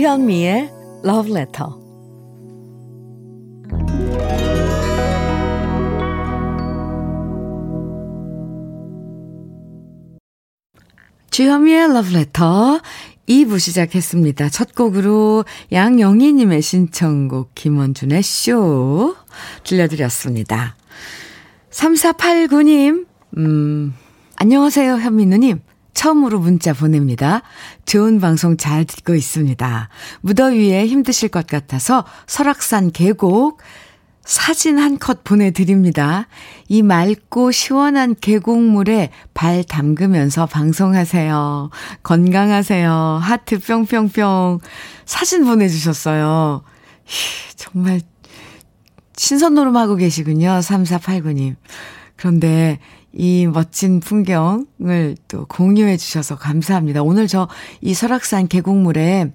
주현미의 0.00 0.70
Love 1.04 1.30
Letter. 1.30 1.68
주현미의 11.30 11.84
Love 11.90 12.16
Letter 12.16 12.80
2부 13.28 13.58
시작했습니다. 13.58 14.48
첫 14.48 14.74
곡으로 14.74 15.44
양영희님의 15.70 16.62
신청곡 16.62 17.54
김원준의 17.54 18.22
쇼 18.22 19.14
들려드렸습니다. 19.64 20.76
3489님, 21.68 23.06
음, 23.36 23.92
안녕하세요, 24.36 24.94
현민우님. 24.94 25.60
처음으로 25.94 26.38
문자 26.38 26.72
보냅니다. 26.72 27.42
좋은 27.86 28.20
방송 28.20 28.56
잘 28.56 28.84
듣고 28.84 29.14
있습니다. 29.14 29.88
무더위에 30.22 30.86
힘드실 30.86 31.28
것 31.28 31.46
같아서 31.46 32.04
설악산 32.26 32.90
계곡 32.92 33.60
사진 34.24 34.78
한 34.78 34.98
컷 34.98 35.24
보내드립니다. 35.24 36.28
이 36.68 36.82
맑고 36.82 37.50
시원한 37.50 38.14
계곡물에 38.14 39.10
발 39.34 39.64
담그면서 39.64 40.46
방송하세요. 40.46 41.70
건강하세요. 42.02 42.92
하트 43.22 43.58
뿅뿅뿅. 43.58 44.60
사진 45.06 45.44
보내주셨어요. 45.44 46.62
히, 47.04 47.56
정말 47.56 48.00
신선노름하고 49.16 49.96
계시군요. 49.96 50.50
3489님. 50.60 51.56
그런데 52.16 52.78
이 53.12 53.46
멋진 53.46 54.00
풍경을 54.00 55.16
또 55.28 55.44
공유해 55.46 55.96
주셔서 55.96 56.36
감사합니다. 56.36 57.02
오늘 57.02 57.26
저 57.26 57.48
이 57.80 57.94
설악산 57.94 58.48
계곡물에 58.48 59.32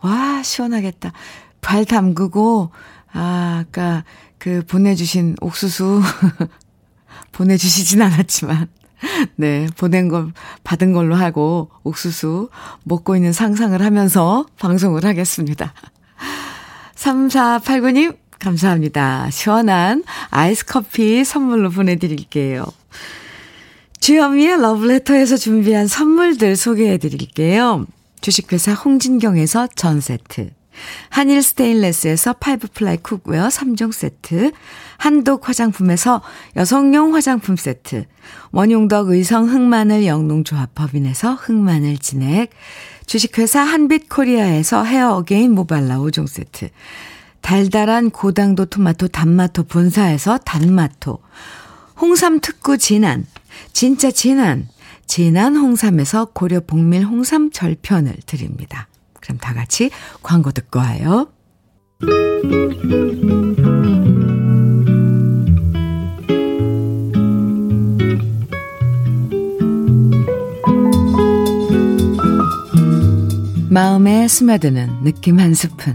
와 0.00 0.42
시원하겠다. 0.42 1.12
발 1.60 1.84
담그고 1.84 2.70
아 3.12 3.64
아까 3.64 4.04
그 4.38 4.62
보내주신 4.66 5.36
옥수수 5.40 6.02
보내주시진 7.32 8.02
않았지만 8.02 8.68
네 9.36 9.66
보낸 9.76 10.08
걸 10.08 10.32
받은 10.64 10.92
걸로 10.92 11.14
하고 11.14 11.70
옥수수 11.84 12.50
먹고 12.84 13.16
있는 13.16 13.32
상상을 13.32 13.80
하면서 13.80 14.44
방송을 14.58 15.04
하겠습니다. 15.04 15.72
3489님 16.96 18.16
감사합니다. 18.38 19.30
시원한 19.30 20.04
아이스 20.30 20.66
커피 20.66 21.24
선물로 21.24 21.70
보내드릴게요. 21.70 22.66
주현미의 24.00 24.60
러브레터에서 24.60 25.36
준비한 25.36 25.86
선물들 25.86 26.56
소개해 26.56 26.98
드릴게요. 26.98 27.86
주식회사 28.20 28.74
홍진경에서 28.74 29.68
전 29.74 30.00
세트. 30.00 30.50
한일 31.08 31.42
스테인레스에서 31.42 32.34
five 32.34 32.68
ply 32.74 32.98
cookware 32.98 33.48
3종 33.48 33.92
세트. 33.92 34.52
한독 34.98 35.48
화장품에서 35.48 36.22
여성용 36.56 37.14
화장품 37.14 37.56
세트. 37.56 38.04
원용덕 38.50 39.08
의성 39.08 39.48
흑마늘 39.48 40.04
영농조합 40.06 40.74
법인에서 40.74 41.34
흑마늘 41.34 41.98
진액. 41.98 42.50
주식회사 43.06 43.60
한빛 43.60 44.08
코리아에서 44.08 44.84
헤어 44.84 45.14
어게인 45.16 45.52
모발라 45.52 45.98
5종 45.98 46.26
세트. 46.26 46.68
달달한 47.40 48.10
고당도 48.10 48.66
토마토 48.66 49.08
단마토 49.08 49.64
본사에서 49.64 50.38
단마토. 50.38 51.18
홍삼 52.00 52.40
특구 52.40 52.78
진한. 52.78 53.26
진짜 53.72 54.10
진한, 54.10 54.68
진한 55.06 55.56
홍삼에서 55.56 56.26
고려 56.26 56.60
복밀 56.60 57.04
홍삼 57.04 57.50
절편을 57.50 58.16
드립니다. 58.26 58.88
그럼 59.20 59.38
다 59.38 59.54
같이 59.54 59.90
광고 60.22 60.50
듣고 60.50 60.78
와요. 60.80 61.28
마음에 73.70 74.28
스며드는 74.28 75.02
느낌 75.02 75.40
한 75.40 75.52
스푼. 75.52 75.94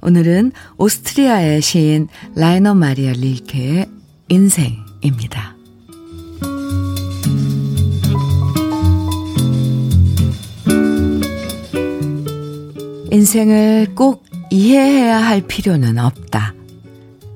오늘은 0.00 0.52
오스트리아의 0.76 1.60
시인 1.60 2.06
라이너 2.36 2.74
마리아 2.74 3.12
릴케의 3.12 3.86
인생 4.28 4.87
입니다. 5.00 5.54
인생을 13.10 13.94
꼭 13.94 14.24
이해해야 14.50 15.18
할 15.18 15.40
필요는 15.42 15.98
없다. 15.98 16.54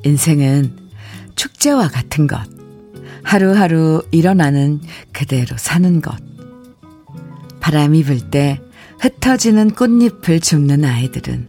인생은 0.04 0.76
축제와 1.34 1.88
같은 1.88 2.26
것. 2.26 2.40
하루하루 3.22 4.02
일어나는 4.10 4.80
그대로 5.12 5.56
사는 5.56 6.00
것. 6.00 6.14
바람이 7.60 8.04
불 8.04 8.30
때 8.30 8.60
흩어지는 9.00 9.70
꽃잎을 9.70 10.40
줍는 10.40 10.84
아이들은 10.84 11.48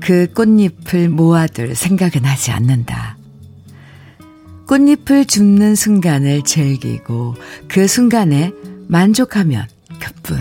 그 0.00 0.32
꽃잎을 0.32 1.08
모아둘 1.08 1.74
생각은 1.74 2.24
하지 2.24 2.50
않는다. 2.52 3.15
꽃잎을 4.66 5.26
줍는 5.26 5.76
순간을 5.76 6.42
즐기고 6.42 7.36
그 7.68 7.86
순간에 7.86 8.52
만족하면 8.88 9.66
그뿐. 10.00 10.40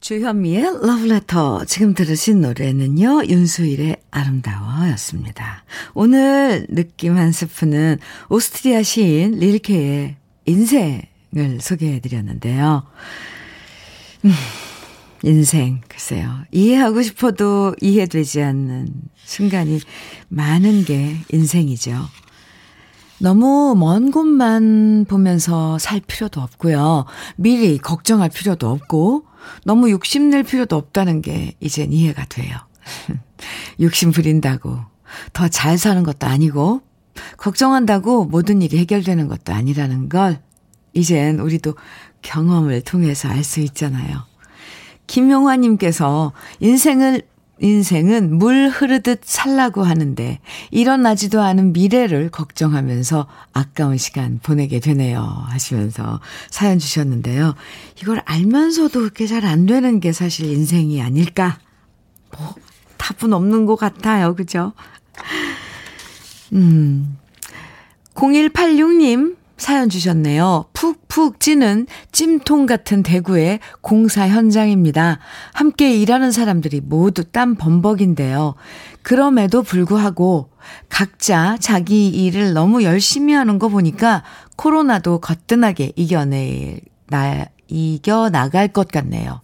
주현미의 0.00 0.62
러브레터. 0.82 1.64
지금 1.66 1.92
들으신 1.94 2.40
노래는요, 2.40 3.24
윤수일의 3.26 3.96
아름다워 4.10 4.88
였습니다. 4.92 5.64
오늘 5.92 6.66
느낌 6.70 7.16
한 7.16 7.32
스푼은 7.32 7.98
오스트리아 8.30 8.82
시인 8.82 9.32
릴케의 9.38 10.16
인생을 10.46 11.60
소개해 11.60 12.00
드렸는데요. 12.00 12.84
음, 15.24 15.28
인생, 15.28 15.80
글쎄요. 15.88 16.30
이해하고 16.52 17.02
싶어도 17.02 17.74
이해되지 17.80 18.42
않는 18.42 18.88
순간이 19.16 19.80
많은 20.28 20.84
게 20.84 21.16
인생이죠. 21.32 21.96
너무 23.20 23.74
먼 23.76 24.12
곳만 24.12 25.06
보면서 25.08 25.78
살 25.78 26.00
필요도 26.00 26.40
없고요. 26.40 27.04
미리 27.36 27.78
걱정할 27.78 28.28
필요도 28.28 28.70
없고, 28.70 29.24
너무 29.64 29.90
욕심낼 29.90 30.44
필요도 30.44 30.76
없다는 30.76 31.20
게 31.22 31.54
이젠 31.60 31.92
이해가 31.92 32.26
돼요. 32.26 32.56
욕심 33.80 34.12
부린다고 34.12 34.78
더 35.32 35.48
잘 35.48 35.78
사는 35.78 36.02
것도 36.04 36.26
아니고, 36.28 36.82
걱정한다고 37.38 38.26
모든 38.26 38.62
일이 38.62 38.78
해결되는 38.78 39.26
것도 39.26 39.52
아니라는 39.52 40.08
걸 40.08 40.40
이젠 40.94 41.40
우리도 41.40 41.74
경험을 42.22 42.82
통해서 42.82 43.28
알 43.28 43.42
수 43.42 43.58
있잖아요. 43.60 44.27
김용화님께서 45.08 46.32
인생을 46.60 47.22
인생은 47.60 48.38
물 48.38 48.68
흐르듯 48.68 49.22
살라고 49.24 49.82
하는데 49.82 50.38
일어나지도 50.70 51.42
않은 51.42 51.72
미래를 51.72 52.30
걱정하면서 52.30 53.26
아까운 53.52 53.96
시간 53.96 54.38
보내게 54.40 54.78
되네요. 54.78 55.22
하시면서 55.48 56.20
사연 56.50 56.78
주셨는데요. 56.78 57.56
이걸 58.00 58.22
알면서도 58.26 59.00
그렇게 59.00 59.26
잘 59.26 59.44
안 59.44 59.66
되는 59.66 59.98
게 59.98 60.12
사실 60.12 60.46
인생이 60.52 61.02
아닐까? 61.02 61.58
뭐 62.36 62.54
답은 62.96 63.32
없는 63.32 63.66
것 63.66 63.74
같아요. 63.74 64.36
그죠? 64.36 64.72
음. 66.52 67.16
0186님 68.14 69.36
사연 69.56 69.88
주셨네요. 69.88 70.66
푹 70.72 71.07
푹 71.18 71.40
찌는 71.40 71.88
찜통 72.12 72.66
같은 72.66 73.02
대구의 73.02 73.58
공사 73.80 74.28
현장입니다. 74.28 75.18
함께 75.52 75.92
일하는 75.96 76.30
사람들이 76.30 76.80
모두 76.80 77.24
땀 77.24 77.56
범벅인데요. 77.56 78.54
그럼에도 79.02 79.64
불구하고 79.64 80.50
각자 80.88 81.56
자기 81.58 82.06
일을 82.06 82.52
너무 82.52 82.84
열심히 82.84 83.34
하는 83.34 83.58
거 83.58 83.68
보니까 83.68 84.22
코로나도 84.54 85.18
거뜬하게 85.18 85.94
이겨내, 85.96 86.78
나, 87.08 87.46
이겨나갈 87.66 88.68
것 88.68 88.86
같네요. 88.86 89.40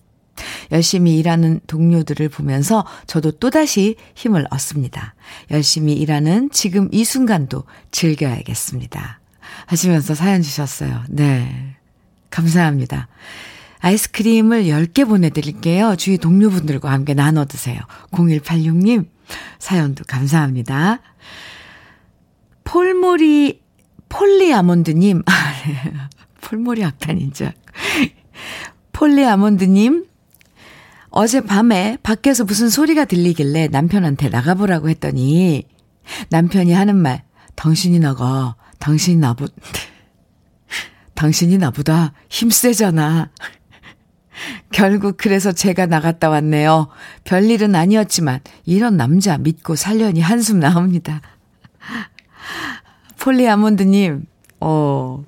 열심히 0.71 1.19
일하는 1.19 1.59
동료들을 1.67 2.29
보면서 2.29 2.87
저도 3.09 3.33
또다시 3.33 3.97
힘을 4.15 4.47
얻습니다. 4.49 5.17
열심히 5.51 5.95
일하는 5.95 6.51
지금 6.53 6.89
이 6.93 7.03
순간도 7.03 7.65
즐겨야겠습니다. 7.91 9.24
하시면서 9.66 10.14
사연 10.14 10.42
주셨어요. 10.42 11.03
네. 11.09 11.77
감사합니다. 12.31 13.09
아이스크림을 13.81 14.64
10개 14.64 15.07
보내드릴게요. 15.07 15.96
주위 15.96 16.18
동료분들과 16.18 16.90
함께 16.90 17.12
나눠 17.14 17.44
드세요. 17.44 17.79
0186님, 18.12 19.07
사연도 19.59 20.05
감사합니다. 20.07 21.00
폴모리, 22.64 23.61
폴리아몬드님, 24.09 25.22
아, 25.27 25.33
네. 25.66 25.92
폴모리 26.40 26.83
악탄인 26.83 27.33
줄. 27.35 27.53
폴리아몬드님, 28.92 30.07
어젯밤에 31.11 31.98
밖에서 32.03 32.44
무슨 32.44 32.70
소리가 32.70 33.05
들리길래 33.05 33.68
남편한테 33.68 34.31
나가보라고 34.31 34.88
했더니 34.88 35.64
남편이 36.31 36.72
하는 36.72 36.96
말, 36.96 37.22
당신이 37.55 37.98
나가. 37.98 38.57
당신이 38.79 39.17
나보, 39.17 39.47
당신이 41.15 41.59
나보다 41.59 42.13
힘세잖아. 42.29 43.31
결국 44.73 45.17
그래서 45.17 45.53
제가 45.53 45.87
나갔다 45.87 46.29
왔네요. 46.29 46.89
별일은 47.25 47.75
아니었지만 47.75 48.41
이런 48.65 48.97
남자 48.97 49.39
믿고 49.39 49.77
살려니 49.77 50.21
한숨 50.21 50.59
나옵니다. 50.59 51.21
폴리 53.21 53.49
아몬드님, 53.49 54.27
어, 54.61 55.25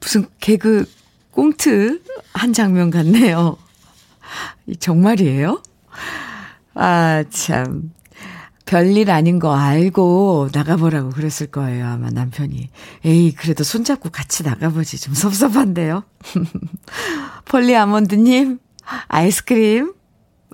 무슨 0.00 0.26
개그 0.40 0.86
꽁트 1.30 2.02
한 2.34 2.52
장면 2.52 2.90
같네요. 2.90 3.56
정말이에요? 4.78 5.62
아, 6.74 7.24
참. 7.30 7.92
별일 8.70 9.10
아닌 9.10 9.40
거 9.40 9.56
알고 9.56 10.50
나가보라고 10.52 11.10
그랬을 11.10 11.48
거예요. 11.48 11.88
아마 11.88 12.08
남편이. 12.08 12.70
에이, 13.04 13.32
그래도 13.32 13.64
손잡고 13.64 14.10
같이 14.10 14.44
나가보지. 14.44 15.00
좀 15.00 15.12
섭섭한데요. 15.12 16.04
폴리 17.46 17.74
아몬드님, 17.74 18.60
아이스크림, 19.08 19.92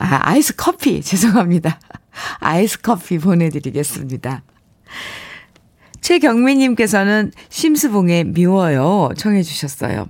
아, 0.01 0.21
아이스 0.23 0.57
커피. 0.57 1.03
죄송합니다. 1.03 1.79
아이스 2.41 2.81
커피 2.81 3.19
보내드리겠습니다. 3.19 4.45
최경미님께서는 6.01 7.33
심수봉의 7.51 8.25
미워요. 8.29 9.11
청해 9.19 9.43
주셨어요. 9.43 10.09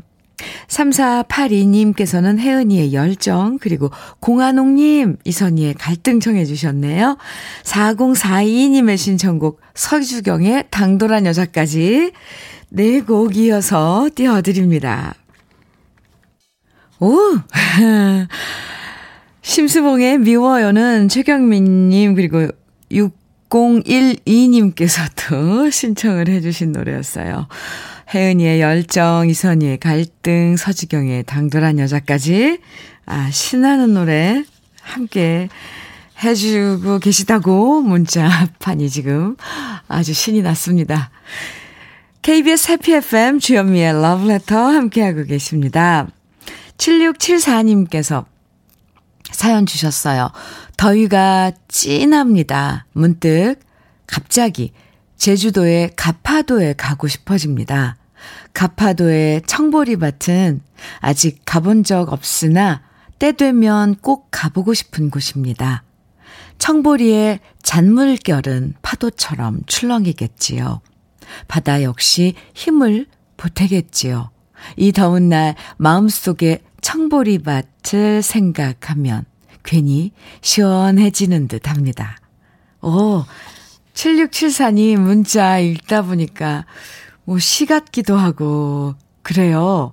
3482님께서는 0.69 2.39
혜은이의 2.39 2.93
열정, 2.93 3.59
그리고 3.59 3.91
공한옥님, 4.21 5.17
이선희의 5.25 5.75
갈등 5.75 6.21
청해주셨네요. 6.21 7.17
4042님의 7.65 8.97
신청곡 8.97 9.61
서주경의 9.75 10.67
당돌한 10.71 11.27
여자까지 11.27 12.13
네 12.69 13.01
곡 13.01 13.37
이어서 13.37 14.09
띄워드립니다. 14.15 15.15
오! 17.01 17.17
심수봉의 19.43 20.19
미워요는 20.19 21.09
최경민님, 21.09 22.15
그리고 22.15 22.49
6012님께서 22.91 25.09
도 25.15 25.71
신청을 25.71 26.29
해주신 26.29 26.73
노래였어요. 26.73 27.47
혜은이의 28.15 28.61
열정, 28.61 29.29
이선희의 29.29 29.79
갈등, 29.79 30.57
서지경의 30.57 31.25
당돌한 31.25 31.79
여자까지, 31.79 32.59
아, 33.07 33.31
신나는 33.31 33.95
노래 33.95 34.45
함께 34.81 35.49
해주고 36.23 36.99
계시다고 37.01 37.83
문자판이 37.83 38.89
지금 38.89 39.37
아주 39.89 40.15
신이 40.15 40.43
났습니다. 40.43 41.11
KBS 42.23 42.73
해피 42.73 42.95
FM 42.95 43.39
주현미의 43.39 44.01
러브레터 44.01 44.57
함께하고 44.57 45.25
계십니다. 45.25 46.09
7674님께서 46.79 48.25
사연 49.31 49.67
주셨어요. 49.67 50.31
더위가 50.77 51.53
찐합니다. 51.69 52.87
문득 52.93 53.57
갑자기 54.07 54.73
제주도의 55.17 55.93
가파도에 55.97 56.75
가고 56.75 57.09
싶어집니다. 57.09 57.97
가파도의 58.55 59.43
청보리밭은 59.43 60.61
아직 61.01 61.43
가본 61.45 61.85
적 61.85 62.13
없으나 62.13 62.83
때 63.19 63.33
되면 63.33 63.95
꼭 63.97 64.29
가보고 64.31 64.75
싶은 64.75 65.11
곳입니다. 65.11 65.85
청보리의 66.59 67.41
잔물결은 67.63 68.75
파도처럼 68.83 69.61
출렁이겠지요. 69.67 70.81
바다 71.49 71.83
역시 71.83 72.35
힘을 72.55 73.07
보태겠지요. 73.37 74.31
이 74.77 74.93
더운 74.93 75.29
날 75.29 75.55
마음속에 75.77 76.63
청보리밭을 76.81 78.23
생각하면 78.23 79.25
괜히 79.65 80.13
시원해지는 80.41 81.49
듯 81.49 81.69
합니다. 81.69 82.17
오, 82.81 83.25
7674님 83.97 84.99
문자 84.99 85.59
읽다 85.59 86.03
보니까 86.03 86.67
뭐 87.25 87.39
시 87.39 87.67
같기도 87.67 88.17
하고 88.17 88.95
그래요. 89.23 89.93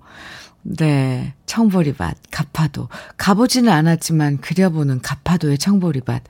네. 0.62 1.34
청보리밭, 1.48 2.18
가파도. 2.32 2.88
가보지는 3.18 3.72
않았지만 3.72 4.40
그려보는 4.40 5.02
가파도의 5.02 5.58
청보리밭. 5.58 6.24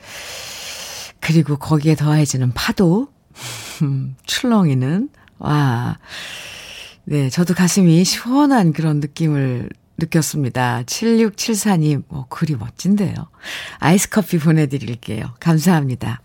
그리고 1.20 1.58
거기에 1.58 1.96
더해지는 1.96 2.52
파도. 2.54 3.10
출렁이는. 4.26 5.10
와. 5.40 6.00
네. 7.04 7.30
저도 7.30 7.54
가슴이 7.54 8.04
시원한 8.06 8.72
그런 8.74 9.02
느낌을 9.02 9.70
느꼈습니다. 9.98 10.84
7674님, 10.86 12.04
어, 12.10 12.26
글이 12.30 12.56
멋진데요. 12.56 13.14
아이스 13.80 14.10
커피 14.10 14.40
보내드릴게요. 14.40 15.36
감사합니다. 15.40 16.22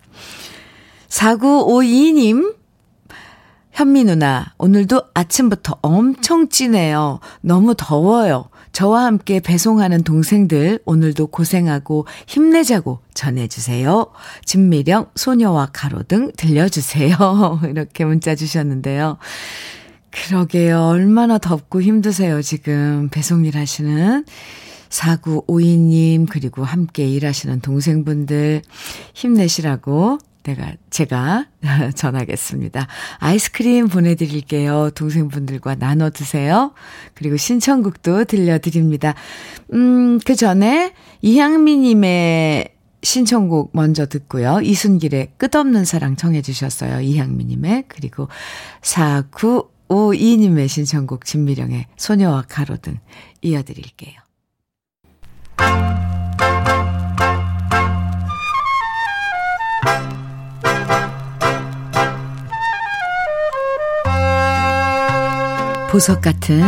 4952님, 1.09 2.55
현미 3.73 4.05
누나, 4.05 4.55
오늘도 4.59 5.03
아침부터 5.15 5.79
엄청 5.83 6.49
찌네요. 6.49 7.21
너무 7.41 7.75
더워요. 7.77 8.51
저와 8.73 9.05
함께 9.05 9.41
배송하는 9.41 10.03
동생들, 10.03 10.81
오늘도 10.85 11.29
고생하고 11.29 12.07
힘내자고 12.27 13.01
전해주세요. 13.15 14.07
진미령, 14.45 15.11
소녀와 15.15 15.71
가로 15.73 16.03
등 16.03 16.33
들려주세요. 16.37 17.61
이렇게 17.71 18.05
문자 18.05 18.35
주셨는데요. 18.35 19.19
그러게요. 20.11 20.81
얼마나 20.87 21.39
덥고 21.39 21.83
힘드세요, 21.83 22.43
지금. 22.43 23.09
배송 23.11 23.45
일 23.45 23.57
하시는. 23.57 24.25
4952님, 24.91 26.27
그리고 26.31 26.65
함께 26.65 27.07
일하시는 27.07 27.61
동생분들 27.61 28.63
힘내시라고 29.15 30.19
내가, 30.43 30.73
제가 30.91 31.47
전하겠습니다. 31.95 32.87
아이스크림 33.19 33.89
보내드릴게요. 33.89 34.91
동생분들과 34.95 35.75
나눠 35.75 36.11
드세요. 36.11 36.73
그리고 37.15 37.37
신청곡도 37.37 38.25
들려드립니다. 38.25 39.15
음, 39.75 40.19
그 40.25 40.35
전에 40.35 40.95
이향미님의 41.23 42.75
신청곡 43.03 43.71
먼저 43.75 44.07
듣고요. 44.07 44.61
이순길의 44.61 45.33
끝없는 45.37 45.85
사랑 45.85 46.17
청해 46.17 46.43
주셨어요. 46.43 47.01
이향미님의. 47.01 47.85
그리고 47.89 48.29
49 48.83 49.79
5552님의 49.89 50.69
신청곡 50.69 51.25
진미령의 51.25 51.87
소녀와 51.97 52.45
가로등 52.49 52.99
이어드릴게요. 53.43 54.21
보석 65.89 66.21
같은 66.21 66.63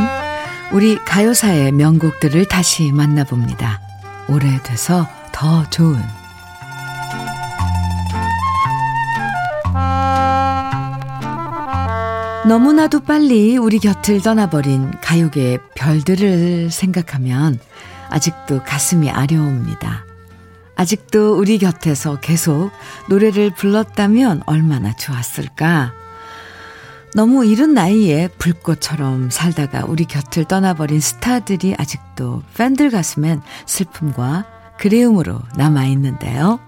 우리 0.73 0.97
가요사의 0.97 1.73
명곡들을 1.73 2.47
다시 2.47 2.91
만나봅니다. 2.91 3.81
오래돼서 4.29 5.07
더 5.31 5.69
좋은 5.69 6.01
너무나도 12.47 13.01
빨리 13.01 13.59
우리 13.59 13.79
곁을 13.79 14.23
떠나버린 14.23 14.91
가요계의 15.03 15.59
별들을 15.75 16.71
생각하면 16.71 17.59
아직도 18.09 18.63
가슴이 18.63 19.11
아려옵니다. 19.11 20.07
아직도 20.77 21.37
우리 21.37 21.59
곁에서 21.59 22.19
계속 22.21 22.71
노래를 23.11 23.51
불렀다면 23.51 24.43
얼마나 24.47 24.97
좋았을까? 24.97 26.00
너무 27.15 27.45
이른 27.45 27.75
나이에 27.75 28.29
불꽃처럼 28.39 29.31
살다가 29.31 29.85
우리 29.85 30.05
곁을 30.05 30.45
떠나버린 30.45 31.01
스타들이 31.01 31.75
아직도 31.77 32.43
팬들 32.57 32.91
가슴엔 32.91 33.43
슬픔과 33.67 34.47
그리움으로 34.79 35.41
남아있는데요. 35.57 36.61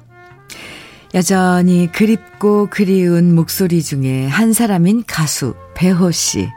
여전히 1.14 1.90
그립고 1.92 2.68
그리운 2.70 3.34
목소리 3.34 3.82
중에 3.82 4.26
한 4.26 4.52
사람인 4.52 5.04
가수 5.06 5.54
배호 5.74 6.10
씨. 6.10 6.48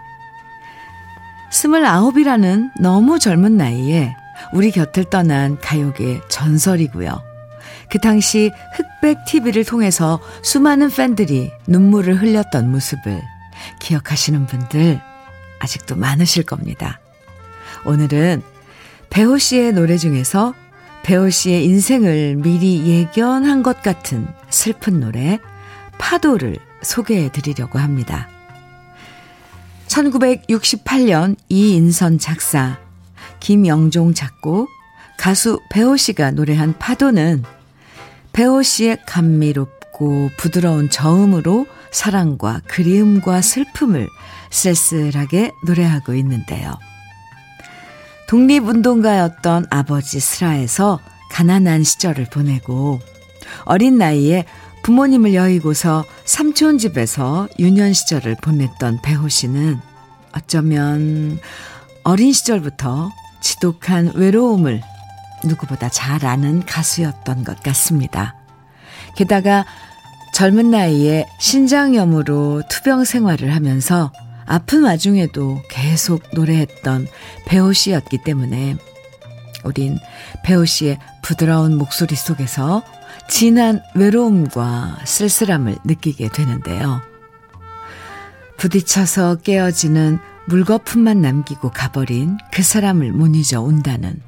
스물아홉이라는 1.52 2.72
너무 2.82 3.20
젊은 3.20 3.56
나이에 3.56 4.16
우리 4.54 4.72
곁을 4.72 5.06
떠난 5.06 5.58
가요계 5.60 6.22
전설이고요. 6.28 7.22
그 7.90 8.00
당시 8.00 8.52
흑백 8.74 9.26
TV를 9.26 9.64
통해서 9.64 10.20
수많은 10.42 10.90
팬들이 10.90 11.52
눈물을 11.68 12.22
흘렸던 12.22 12.72
모습을 12.72 13.22
기억하시는 13.80 14.46
분들 14.46 15.02
아직도 15.60 15.96
많으실 15.96 16.44
겁니다. 16.44 17.00
오늘은 17.86 18.42
배호 19.10 19.38
씨의 19.38 19.74
노래 19.74 19.98
중에서 19.98 20.54
배호 21.04 21.30
씨의 21.30 21.66
인생을 21.66 22.36
미리 22.38 22.88
예견한 22.88 23.64
것 23.64 23.82
같은 23.82 24.28
슬픈 24.50 25.00
노래 25.00 25.40
파도를 25.98 26.58
소개해 26.82 27.32
드리려고 27.32 27.80
합니다. 27.80 28.28
1968년 29.88 31.36
이인선 31.48 32.20
작사, 32.20 32.80
김영종 33.40 34.14
작곡, 34.14 34.70
가수 35.18 35.60
배호 35.70 35.96
씨가 35.96 36.32
노래한 36.32 36.78
파도는 36.78 37.44
배호 38.34 38.64
씨의 38.64 38.98
감미롭고 39.06 40.32
부드러운 40.38 40.90
저음으로 40.90 41.68
사랑과 41.96 42.60
그리움과 42.68 43.42
슬픔을 43.42 44.10
쓸쓸하게 44.50 45.54
노래하고 45.66 46.14
있는데요. 46.16 46.78
독립운동가였던 48.28 49.68
아버지 49.70 50.20
슬하에서 50.20 51.00
가난한 51.32 51.86
시절을 51.86 52.26
보내고 52.26 53.00
어린 53.64 53.98
나이에 53.98 54.44
부모님을 54.84 55.34
여의고서 55.34 56.04
삼촌 56.26 56.78
집에서 56.78 57.48
유년 57.60 57.94
시절을 57.94 58.36
보냈던 58.42 59.02
배호 59.02 59.30
씨는 59.30 59.80
어쩌면 60.34 61.40
어린 62.04 62.34
시절부터 62.34 63.10
지독한 63.42 64.12
외로움을 64.16 64.82
누구보다 65.46 65.88
잘 65.90 66.26
아는 66.26 66.66
가수였던 66.66 67.46
것 67.46 67.64
같습니다. 67.64 68.36
게다가 69.16 69.66
젊은 70.36 70.70
나이에 70.70 71.26
신장염으로 71.40 72.64
투병 72.70 73.06
생활을 73.06 73.56
하면서 73.56 74.12
아픈 74.46 74.84
와중에도 74.84 75.62
계속 75.70 76.24
노래했던 76.34 77.08
배우 77.46 77.72
씨였기 77.72 78.18
때문에 78.26 78.76
우린 79.64 79.98
배우 80.44 80.66
씨의 80.66 81.00
부드러운 81.22 81.78
목소리 81.78 82.16
속에서 82.16 82.84
진한 83.30 83.82
외로움과 83.96 84.98
쓸쓸함을 85.06 85.78
느끼게 85.86 86.28
되는데요. 86.28 87.00
부딪혀서 88.58 89.36
깨어지는 89.36 90.20
물거품만 90.48 91.22
남기고 91.22 91.72
가버린 91.72 92.38
그 92.52 92.62
사람을 92.62 93.14
못 93.14 93.34
잊어 93.38 93.62
온다는 93.62 94.20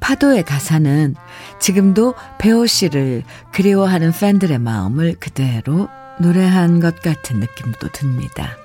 파도의 0.00 0.44
가사는 0.44 1.14
지금도 1.60 2.14
배호 2.38 2.66
씨를 2.66 3.22
그리워하는 3.52 4.12
팬들의 4.12 4.58
마음을 4.58 5.16
그대로 5.18 5.88
노래한 6.20 6.80
것 6.80 7.00
같은 7.00 7.40
느낌도 7.40 7.88
듭니다. 7.88 8.56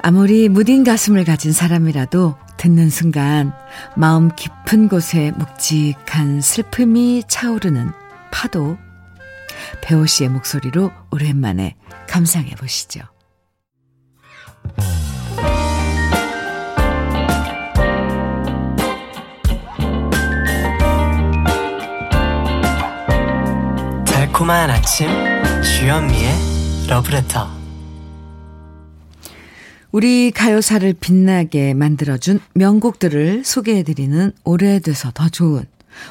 아무리 0.00 0.48
무딘 0.48 0.84
가슴을 0.84 1.24
가진 1.24 1.52
사람이라도 1.52 2.36
듣는 2.56 2.90
순간 2.90 3.52
마음 3.96 4.30
깊은 4.34 4.88
곳에 4.88 5.32
묵직한 5.32 6.40
슬픔이 6.40 7.22
차오르는 7.26 7.92
파도 8.30 8.78
배호 9.82 10.06
씨의 10.06 10.30
목소리로 10.30 10.90
오랜만에 11.10 11.76
감상해 12.08 12.54
보시죠. 12.54 13.00
달콤한 24.38 24.70
아침 24.70 25.08
주현미의 25.64 26.86
러브레터 26.88 27.50
우리 29.90 30.30
가요사를 30.30 30.94
빛나게 31.00 31.74
만들어준 31.74 32.38
명곡들을 32.54 33.44
소개해드리는 33.44 34.30
오래돼서 34.44 35.10
더 35.12 35.28
좋은 35.28 35.64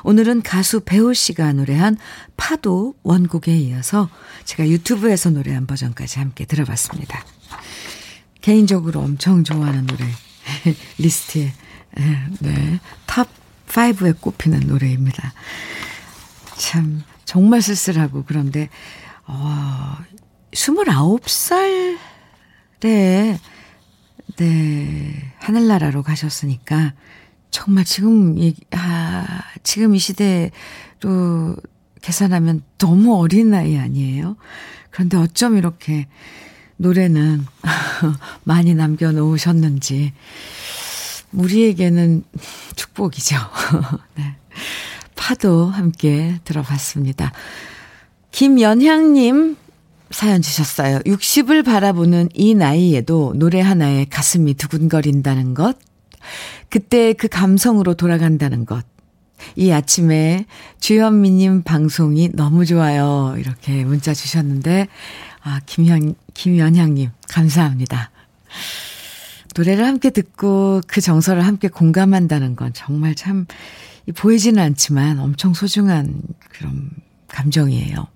오늘은 0.04 0.42
가수 0.42 0.82
배우 0.82 1.13
씨가 1.13 1.54
노래한 1.54 1.96
파도 2.36 2.96
원곡에 3.04 3.56
이어서 3.56 4.10
제가 4.44 4.68
유튜브에서 4.68 5.30
노래한 5.30 5.66
버전까지 5.66 6.20
함께 6.20 6.44
들어봤습니다. 6.44 7.24
개인적으로 8.42 9.00
엄청 9.00 9.46
좋아하는 9.46 9.86
노래 9.86 10.04
리스트에 11.00 11.54
네, 12.42 12.80
탑 13.06 13.30
5에 13.70 14.20
꼽히는 14.20 14.68
노래입니다. 14.68 15.34
참 16.58 17.04
정말 17.28 17.62
쓸쓸하고 17.62 18.24
그런데 18.26 18.70
어, 19.26 19.98
29살에 20.54 21.98
네, 24.38 25.34
하늘나라로 25.40 26.04
가셨으니까 26.04 26.94
정말 27.52 27.84
지금 27.84 28.38
이 28.38 28.56
아, 28.72 29.42
지금 29.62 29.94
이 29.94 30.00
시대로 30.00 31.58
계산하면 32.02 32.63
너무 32.78 33.18
어린 33.18 33.52
나이 33.52 33.78
아니에요? 33.78 34.38
그런데 34.90 35.18
어쩜 35.18 35.58
이렇게 35.58 36.08
노래는 36.78 37.46
많이 38.46 38.73
남겨 38.73 39.12
놓으셨는지 39.12 40.13
우리에게는 41.34 42.23
축복이죠. 42.78 43.36
네. 44.15 44.38
파도 45.18 45.65
함께 45.65 46.40
들어봤습니다. 46.46 47.34
김연향님 48.32 49.58
사연 50.12 50.42
주셨어요. 50.42 51.00
60을 51.00 51.65
바라보는 51.65 52.30
이 52.34 52.56
나이에도 52.56 53.34
노래 53.36 53.60
하나에 53.60 54.06
가슴이 54.06 54.54
두근거린다는 54.54 55.54
것, 55.54 55.78
그때 56.70 57.13
그 57.13 57.28
감성으로 57.28 57.96
돌아간다는 57.96 58.65
것, 58.65 58.86
이 59.56 59.72
아침에 59.72 60.46
주현미님 60.80 61.63
방송이 61.63 62.30
너무 62.34 62.65
좋아요. 62.65 63.36
이렇게 63.38 63.84
문자 63.84 64.13
주셨는데, 64.13 64.88
아, 65.42 65.60
김현, 65.65 66.15
김연향님, 66.34 67.10
감사합니다. 67.30 68.12
노래를 69.56 69.86
함께 69.86 70.10
듣고 70.10 70.82
그 70.88 71.02
정서를 71.02 71.46
함께 71.46 71.68
공감한다는 71.68 72.56
건 72.56 72.72
정말 72.74 73.15
참 73.15 73.46
보이지는 74.15 74.62
않지만 74.62 75.19
엄청 75.19 75.53
소중한 75.53 76.21
그런 76.49 76.89
감정이에요. 77.27 78.08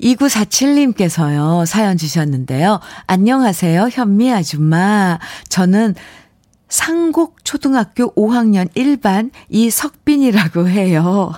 2947님께서요, 0.00 1.66
사연 1.66 1.96
주셨는데요. 1.96 2.80
안녕하세요, 3.06 3.88
현미 3.92 4.32
아줌마. 4.32 5.18
저는 5.48 5.94
상곡 6.68 7.44
초등학교 7.44 8.14
5학년 8.14 8.72
1반 8.74 9.30
이석빈이라고 9.50 10.68
해요. 10.68 11.32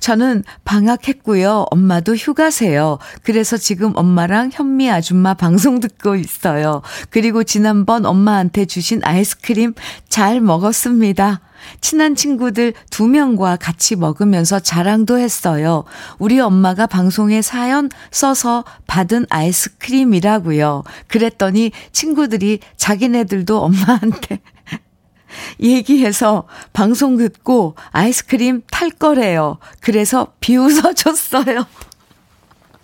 저는 0.00 0.44
방학했고요. 0.64 1.66
엄마도 1.70 2.14
휴가세요. 2.16 2.98
그래서 3.22 3.58
지금 3.58 3.92
엄마랑 3.94 4.50
현미 4.52 4.90
아줌마 4.90 5.34
방송 5.34 5.78
듣고 5.80 6.16
있어요. 6.16 6.82
그리고 7.10 7.44
지난번 7.44 8.06
엄마한테 8.06 8.64
주신 8.64 9.00
아이스크림 9.04 9.74
잘 10.08 10.40
먹었습니다. 10.40 11.42
친한 11.80 12.14
친구들 12.14 12.74
두 12.90 13.06
명과 13.06 13.56
같이 13.56 13.96
먹으면서 13.96 14.60
자랑도 14.60 15.18
했어요. 15.18 15.84
우리 16.18 16.40
엄마가 16.40 16.86
방송에 16.86 17.42
사연 17.42 17.88
써서 18.10 18.64
받은 18.86 19.26
아이스크림이라고요. 19.30 20.84
그랬더니 21.06 21.72
친구들이 21.92 22.60
자기네들도 22.76 23.60
엄마한테 23.60 24.40
얘기해서 25.60 26.46
방송 26.72 27.16
듣고 27.16 27.74
아이스크림 27.90 28.62
탈 28.70 28.90
거래요. 28.90 29.58
그래서 29.80 30.32
비웃어 30.40 30.94
줬어요. 30.94 31.66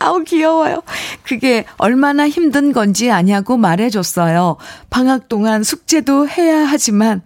아우, 0.04 0.22
귀여워요. 0.22 0.82
그게 1.22 1.64
얼마나 1.78 2.28
힘든 2.28 2.72
건지 2.72 3.10
아냐고 3.10 3.56
말해줬어요. 3.56 4.58
방학 4.90 5.28
동안 5.28 5.62
숙제도 5.62 6.28
해야 6.28 6.64
하지만 6.66 7.22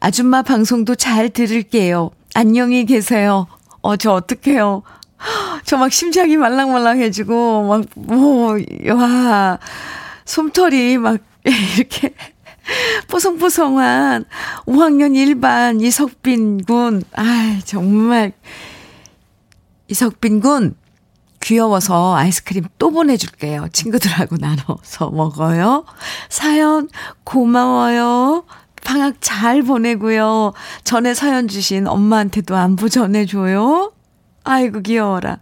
아줌마 0.00 0.40
방송도 0.42 0.94
잘 0.94 1.28
들을게요. 1.28 2.10
안녕히 2.34 2.86
계세요. 2.86 3.46
어, 3.82 3.96
저 3.96 4.12
어떡해요. 4.12 4.82
저 5.66 5.76
막 5.76 5.92
심장이 5.92 6.36
말랑말랑해지고, 6.38 7.66
막, 7.68 7.84
뭐, 7.96 8.56
와, 8.94 9.58
솜털이 10.24 10.96
막, 10.98 11.18
이렇게 11.76 12.14
뽀송뽀송한 13.08 14.24
5학년 14.66 15.12
1반 15.14 15.82
이석빈 15.82 16.64
군. 16.64 17.02
아 17.14 17.58
정말. 17.64 18.32
이석빈 19.88 20.40
군, 20.40 20.76
귀여워서 21.42 22.14
아이스크림 22.14 22.64
또 22.78 22.90
보내줄게요. 22.90 23.68
친구들하고 23.72 24.36
나눠서 24.38 25.10
먹어요. 25.10 25.84
사연 26.28 26.88
고마워요. 27.24 28.44
방학 28.84 29.14
잘 29.20 29.62
보내고요. 29.62 30.52
전에 30.84 31.14
사연 31.14 31.48
주신 31.48 31.86
엄마한테도 31.86 32.54
안부 32.56 32.90
전해줘요. 32.90 33.92
아이고, 34.44 34.82
귀여워라. 34.82 35.38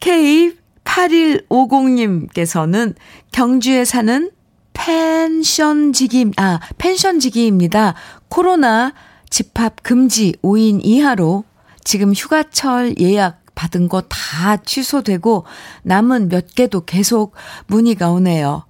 K8150님께서는 0.00 2.94
경주에 3.32 3.84
사는 3.84 4.30
펜션 4.72 5.92
지기, 5.92 6.30
아, 6.36 6.58
펜션 6.78 7.20
지기입니다. 7.20 7.94
코로나 8.28 8.94
집합 9.28 9.82
금지 9.82 10.32
5인 10.42 10.80
이하로 10.82 11.44
지금 11.84 12.14
휴가철 12.14 12.94
예약 12.98 13.39
받은 13.60 13.88
거 13.88 14.00
다 14.08 14.56
취소되고 14.56 15.44
남은 15.82 16.30
몇 16.30 16.54
개도 16.54 16.86
계속 16.86 17.34
문의가 17.66 18.10
오네요. 18.10 18.64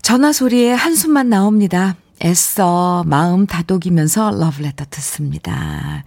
전화 0.00 0.32
소리에 0.32 0.72
한숨만 0.72 1.28
나옵니다. 1.28 1.96
애써 2.24 3.04
마음 3.06 3.46
다독이면서 3.46 4.30
러브레터 4.30 4.86
듣습니다. 4.88 6.04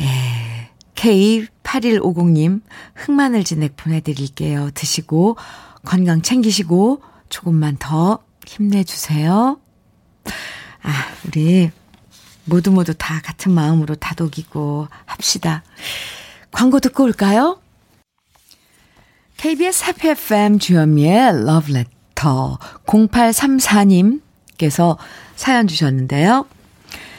예. 0.00 0.70
K8150님, 0.94 2.62
흑마늘 2.94 3.44
진액 3.44 3.76
보내드릴게요. 3.76 4.70
드시고, 4.72 5.36
건강 5.84 6.22
챙기시고, 6.22 7.02
조금만 7.28 7.76
더 7.78 8.20
힘내주세요. 8.46 9.58
아, 10.82 10.92
우리 11.26 11.70
모두 12.44 12.70
모두 12.70 12.94
다 12.94 13.20
같은 13.22 13.52
마음으로 13.52 13.96
다독이고 13.96 14.88
합시다. 15.06 15.64
광고 16.52 16.78
듣고 16.78 17.02
올까요? 17.04 17.58
KBS 19.38 19.86
해피 19.86 20.10
FM 20.10 20.60
주현미의 20.60 21.44
러브레터 21.44 22.58
0834님께서 22.86 24.96
사연 25.34 25.66
주셨는데요. 25.66 26.46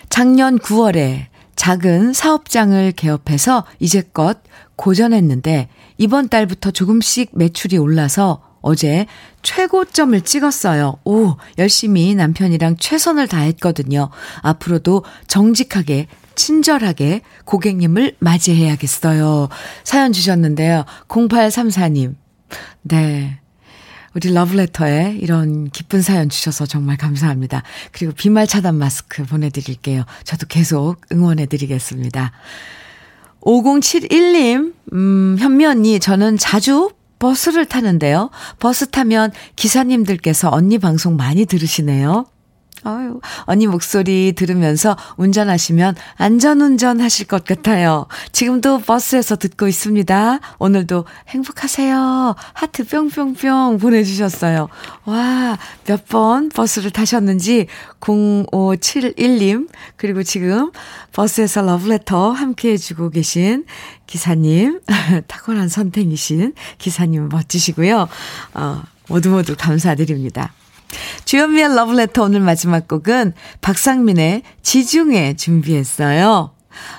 작년 0.09 0.57
9월에 0.59 1.25
작은 1.55 2.13
사업장을 2.13 2.91
개업해서 2.93 3.65
이제껏 3.79 4.37
고전했는데 4.75 5.69
이번 5.97 6.29
달부터 6.29 6.71
조금씩 6.71 7.31
매출이 7.33 7.77
올라서 7.77 8.41
어제 8.61 9.05
최고점을 9.41 10.21
찍었어요. 10.21 10.99
오, 11.03 11.35
열심히 11.57 12.15
남편이랑 12.15 12.77
최선을 12.77 13.27
다했거든요. 13.27 14.09
앞으로도 14.41 15.03
정직하게, 15.27 16.07
친절하게 16.35 17.21
고객님을 17.45 18.15
맞이해야겠어요. 18.19 19.49
사연 19.83 20.13
주셨는데요. 20.13 20.85
0834님. 21.07 22.15
네. 22.83 23.39
우리 24.15 24.31
러브레터에 24.31 25.17
이런 25.19 25.69
기쁜 25.69 26.01
사연 26.01 26.29
주셔서 26.29 26.65
정말 26.65 26.97
감사합니다. 26.97 27.63
그리고 27.91 28.13
비말 28.13 28.45
차단 28.45 28.75
마스크 28.75 29.23
보내드릴게요. 29.23 30.03
저도 30.23 30.45
계속 30.47 31.01
응원해드리겠습니다. 31.11 32.31
5071님, 33.41 34.73
음, 34.93 35.35
현미 35.39 35.65
언니, 35.65 35.99
저는 35.99 36.37
자주 36.37 36.91
버스를 37.19 37.65
타는데요. 37.65 38.29
버스 38.59 38.89
타면 38.89 39.31
기사님들께서 39.55 40.49
언니 40.51 40.77
방송 40.77 41.15
많이 41.15 41.45
들으시네요. 41.45 42.25
아유, 42.83 43.19
언니 43.41 43.67
목소리 43.67 44.33
들으면서 44.33 44.95
운전하시면 45.17 45.95
안전운전 46.17 47.01
하실 47.01 47.27
것 47.27 47.43
같아요. 47.45 48.07
지금도 48.31 48.79
버스에서 48.79 49.35
듣고 49.35 49.67
있습니다. 49.67 50.39
오늘도 50.59 51.05
행복하세요. 51.29 52.35
하트 52.53 52.85
뿅뿅뿅 52.85 53.77
보내주셨어요. 53.79 54.69
와, 55.05 55.57
몇 55.85 56.03
번 56.13 56.49
버스를 56.49 56.91
타셨는지 56.91 57.65
0571님, 57.99 59.67
그리고 59.95 60.21
지금 60.21 60.71
버스에서 61.11 61.61
러브레터 61.63 62.31
함께 62.31 62.73
해주고 62.73 63.09
계신 63.09 63.65
기사님, 64.05 64.81
탁월한 65.27 65.69
선택이신 65.69 66.53
기사님 66.77 67.29
멋지시고요. 67.29 68.07
어, 68.53 68.83
모두 69.07 69.29
모두 69.29 69.55
감사드립니다. 69.57 70.53
주현미의 71.25 71.75
러브레터 71.75 72.23
오늘 72.23 72.39
마지막 72.39 72.87
곡은 72.87 73.33
박상민의 73.61 74.43
지중해 74.61 75.35
준비했어요. 75.35 76.51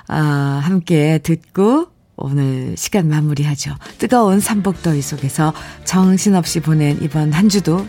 아, 0.09 0.61
함께 0.63 1.19
듣고 1.19 1.89
오늘 2.17 2.77
시간 2.77 3.09
마무리하죠. 3.09 3.75
뜨거운 3.99 4.39
삼복더위 4.41 5.03
속에서 5.03 5.53
정신없이 5.85 6.61
보낸 6.61 6.99
이번 7.03 7.33
한 7.33 7.49
주도 7.49 7.85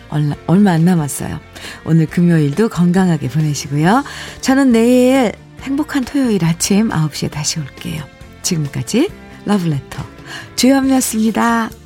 얼마, 0.47 0.71
안 0.71 0.85
남았어요. 0.85 1.39
오늘 1.85 2.07
금요일도 2.07 2.69
건강하게 2.69 3.29
보내시고요. 3.29 4.03
저는 4.41 4.71
내일 4.71 5.31
행복한 5.61 6.03
토요일 6.03 6.43
아침 6.43 6.89
9시에 6.89 7.31
다시 7.31 7.59
올게요. 7.59 8.03
지금까지 8.41 9.09
러브레터 9.45 10.03
주현미였습니다. 10.55 11.84